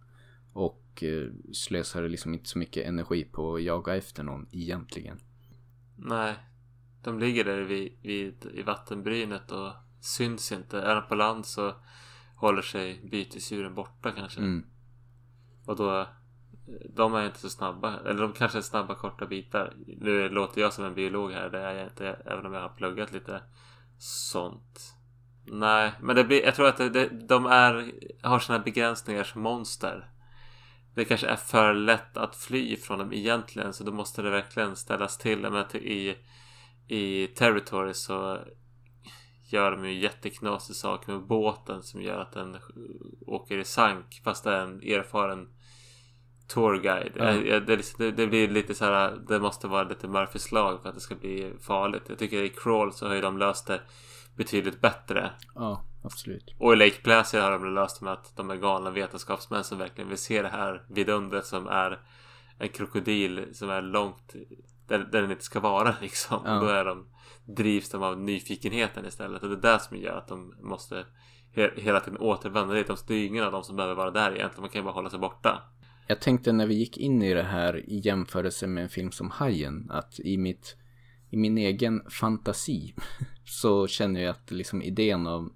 [0.53, 5.21] Och eh, slösar liksom inte så mycket energi på att jaga efter någon egentligen.
[5.97, 6.35] Nej,
[7.03, 10.81] de ligger där vid, vid, i vattenbrynet och syns inte.
[10.81, 11.75] Är de på land så
[12.41, 14.41] håller sig bytesdjuren borta kanske.
[14.41, 14.67] Mm.
[15.67, 16.07] Och då
[16.95, 18.01] de är inte så snabba.
[18.01, 19.75] Eller de kanske är snabba korta bitar.
[19.87, 21.51] Nu låter jag som en biolog här.
[21.51, 22.09] Det är jag inte.
[22.09, 23.43] Även om jag har pluggat lite
[23.99, 24.95] sånt.
[25.47, 27.93] Nej, men det blir, jag tror att det, det, de är,
[28.23, 30.11] har sina begränsningar som monster.
[30.95, 33.73] Det kanske är för lätt att fly från dem egentligen.
[33.73, 35.65] Så då måste det verkligen ställas till.
[35.71, 36.17] Till- i,
[36.89, 38.39] i Territory så
[39.53, 42.57] gör de ju jätteknasig sak med båten som gör att den
[43.27, 44.21] åker i sank.
[44.25, 45.49] Fast det är en erfaren
[46.49, 47.13] tourguide.
[47.15, 49.19] Det, är liksom- det, det blir lite så här.
[49.29, 52.03] Det måste vara lite Murphys lag för att det ska bli farligt.
[52.09, 53.81] Jag tycker i Crawl så har ju de löst det
[54.37, 55.31] betydligt bättre.
[55.55, 56.55] Ja, absolut.
[56.59, 59.79] Och i Lake Placid har de löst det med att de är galna vetenskapsmän som
[59.79, 61.99] verkligen vill se det här vidundret som är
[62.59, 64.35] en krokodil som är långt
[64.91, 66.43] där, där den inte ska vara liksom.
[66.45, 66.61] Ja.
[66.61, 67.07] Då är de,
[67.57, 69.43] drivs de av nyfikenheten istället.
[69.43, 71.05] Och det är det som gör att de måste
[71.53, 72.87] he, hela tiden återvända dit.
[72.87, 74.61] De- Det är ju ingen av dem som behöver vara där egentligen.
[74.61, 75.63] Man kan ju bara hålla sig borta.
[76.07, 79.31] Jag tänkte när vi gick in i det här i jämförelse med en film som
[79.31, 80.77] Hajen att i mitt
[81.33, 82.95] i min egen fantasi
[83.45, 85.53] så känner jag att liksom idén av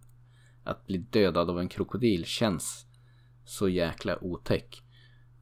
[0.64, 2.86] att bli dödad av en krokodil känns
[3.44, 4.82] så jäkla otäck.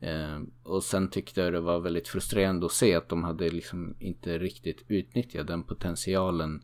[0.03, 3.97] Eh, och sen tyckte jag det var väldigt frustrerande att se att de hade liksom
[3.99, 6.63] inte riktigt utnyttjat den potentialen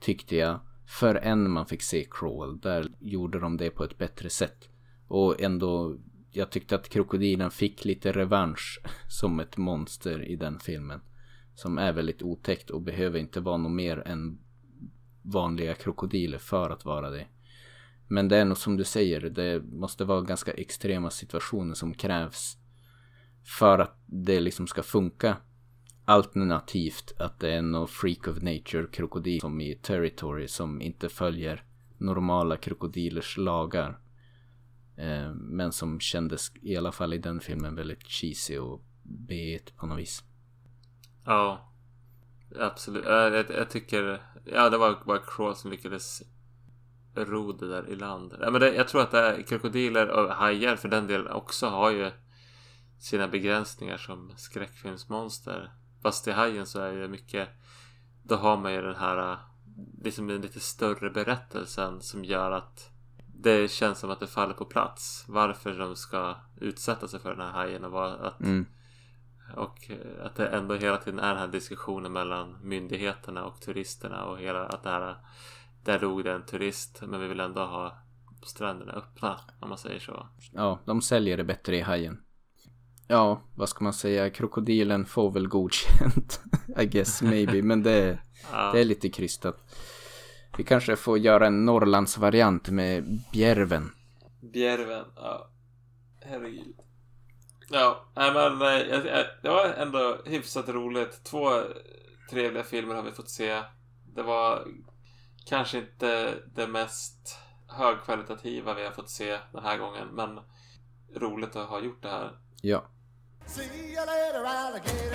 [0.00, 2.60] tyckte jag förrän man fick se Crawl.
[2.60, 4.68] Där gjorde de det på ett bättre sätt.
[5.08, 5.96] Och ändå,
[6.30, 11.00] jag tyckte att krokodilen fick lite revansch som ett monster i den filmen.
[11.54, 14.38] Som är väldigt otäckt och behöver inte vara något mer än
[15.22, 17.26] vanliga krokodiler för att vara det.
[18.08, 22.59] Men det är nog som du säger, det måste vara ganska extrema situationer som krävs
[23.44, 25.36] för att det liksom ska funka.
[26.04, 31.64] Alternativt att det är någon freak of nature krokodil som i Territory som inte följer
[31.98, 33.98] normala krokodilers lagar.
[34.96, 39.86] Eh, men som kändes i alla fall i den filmen väldigt cheesy och b på
[39.86, 40.24] något vis.
[41.24, 41.66] Ja.
[42.58, 43.04] Absolut.
[43.04, 44.22] Jag, jag, jag tycker...
[44.44, 46.22] Ja, det var bara Crawl som lyckades
[47.14, 48.34] ro det där i land.
[48.40, 51.66] Ja, men det, jag tror att det är, krokodiler och hajar för den delen också
[51.66, 52.10] har ju
[53.00, 55.72] sina begränsningar som skräckfilmsmonster.
[56.02, 57.48] Fast i hajen så är det mycket...
[58.22, 59.38] Då har man ju den här
[60.02, 62.90] liksom den lite större berättelsen som gör att
[63.26, 65.24] det känns som att det faller på plats.
[65.28, 68.66] Varför de ska utsätta sig för den här hajen och att Mm.
[69.56, 74.24] och eh, att det ändå hela tiden är den här diskussionen mellan myndigheterna och turisterna
[74.24, 75.16] och hela att det här
[75.84, 77.98] där dog det en turist men vi vill ändå ha
[78.42, 80.26] stränderna öppna om man säger så.
[80.52, 82.22] Ja, de säljer det bättre i hajen.
[83.10, 84.30] Ja, vad ska man säga?
[84.30, 86.40] Krokodilen får väl godkänt.
[86.78, 87.62] I guess maybe.
[87.62, 88.18] Men det,
[88.52, 89.74] Ja, det är lite krystat.
[90.56, 93.92] Vi kanske får göra en Norrlandsvariant med bjärven.
[94.40, 95.50] Bjärven, ja.
[96.20, 96.76] Herregud.
[97.70, 101.24] Ja, nej men eh, det var ändå hyfsat roligt.
[101.24, 101.50] Två
[102.30, 103.62] trevliga filmer har vi fått se.
[104.14, 104.66] Det var
[105.46, 110.40] kanske inte det mest högkvalitativa vi har fått se den här gången, men
[111.16, 112.38] roligt att ha gjort det här.
[112.62, 112.84] Ja.
[113.50, 115.12] See you later, alligator.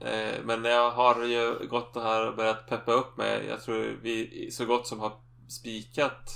[0.00, 3.46] Eh, men jag har ju gått och här och börjat peppa upp mig.
[3.48, 5.12] Jag tror vi så gott som har
[5.48, 6.30] spikat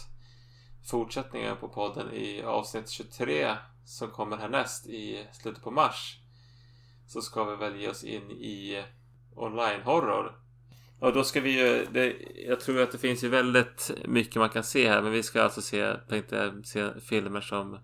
[0.90, 6.18] fortsättningen på podden i avsnitt 23 som kommer härnäst i slutet på mars.
[7.06, 8.84] Så ska vi väl ge oss in i
[9.36, 10.41] online-horror.
[11.02, 12.16] Och då ska vi ju, det,
[12.46, 15.02] jag tror att det finns ju väldigt mycket man kan se här.
[15.02, 17.78] Men vi ska alltså se, tänkte jag, se filmer som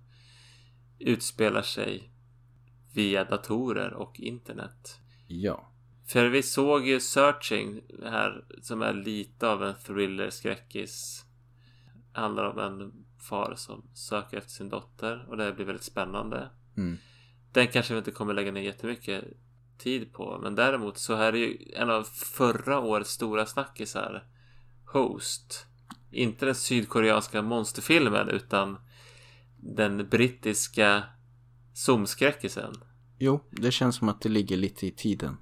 [0.99, 2.12] utspelar sig
[2.95, 5.01] via datorer och internet.
[5.27, 5.73] Ja.
[6.07, 11.24] För vi såg ju Searching här som är lite av en thriller skräckis.
[12.12, 12.93] Handlar om en
[13.28, 16.51] far som söker efter sin dotter och det blir väldigt spännande.
[16.77, 16.97] Mm.
[17.53, 19.24] Den kanske vi inte kommer lägga ner jättemycket
[19.79, 20.39] tid på.
[20.43, 24.25] Men däremot så här är ju en av förra årets stora snackisar.
[24.93, 25.67] Host.
[26.11, 28.77] Inte den sydkoreanska monsterfilmen utan
[29.57, 31.03] den brittiska
[31.73, 32.75] zoomskräckisen.
[33.19, 35.37] Jo, det känns som att det ligger lite i tiden.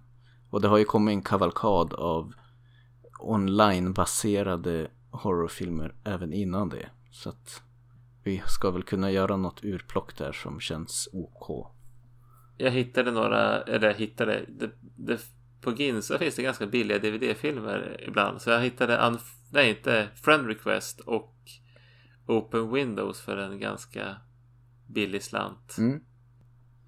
[0.50, 2.32] Och det har ju kommit en kavalkad av
[3.20, 6.90] onlinebaserade horrorfilmer även innan det.
[7.10, 7.62] Så att
[8.24, 11.75] vi ska väl kunna göra något urplock där som känns OK.
[12.58, 15.20] Jag hittade några, eller jag hittade, det, det,
[15.60, 18.42] på Ginsa finns det ganska billiga DVD-filmer ibland.
[18.42, 21.34] Så jag hittade, Unf- nej inte, Friend Request och
[22.26, 24.16] Open Windows för en ganska
[24.86, 25.78] billig slant.
[25.78, 26.00] Mm.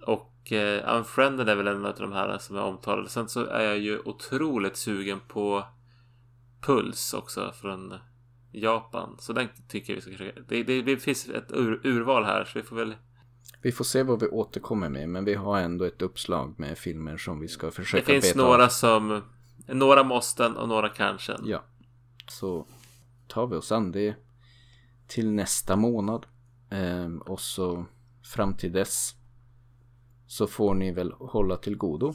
[0.02, 3.08] Och eh, Unfriended är väl en av de här som är omtalade.
[3.08, 5.64] Sen så är jag ju otroligt sugen på
[6.60, 7.94] Puls också från
[8.52, 9.16] Japan.
[9.18, 10.40] Så den tycker jag vi ska försöka.
[10.48, 12.94] Det, det, det finns ett ur, urval här så vi får väl.
[13.62, 17.16] Vi får se vad vi återkommer med, men vi har ändå ett uppslag med filmer
[17.16, 18.68] som vi ska försöka Det finns beta nåra av.
[18.68, 19.22] som
[19.66, 21.36] några måsten och några kanske.
[21.44, 21.64] Ja,
[22.28, 22.66] så
[23.26, 24.14] tar vi oss an det
[25.06, 26.26] till nästa månad.
[26.70, 27.86] Ehm, och så
[28.34, 29.14] fram till dess
[30.26, 32.14] så får ni väl hålla till godo.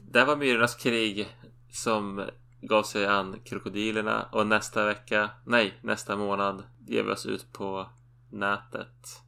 [0.00, 1.28] Det var Myrornas krig
[1.70, 2.24] som
[2.60, 7.90] gav sig an krokodilerna och nästa vecka, nej, nästa månad ger vi oss ut på
[8.30, 9.22] nätet.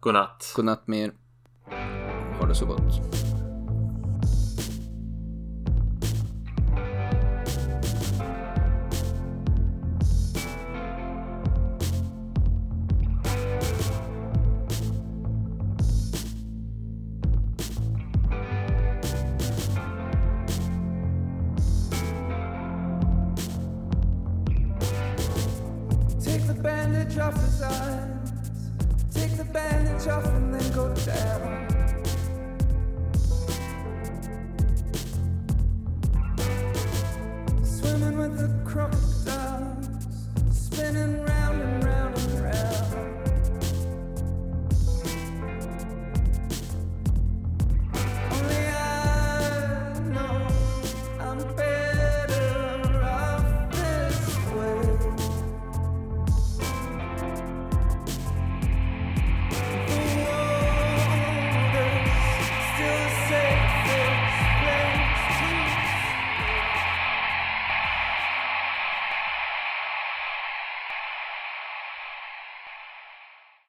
[0.00, 0.52] Godnatt.
[0.56, 1.12] Godnatt med er.
[2.38, 3.37] Ha det så gott.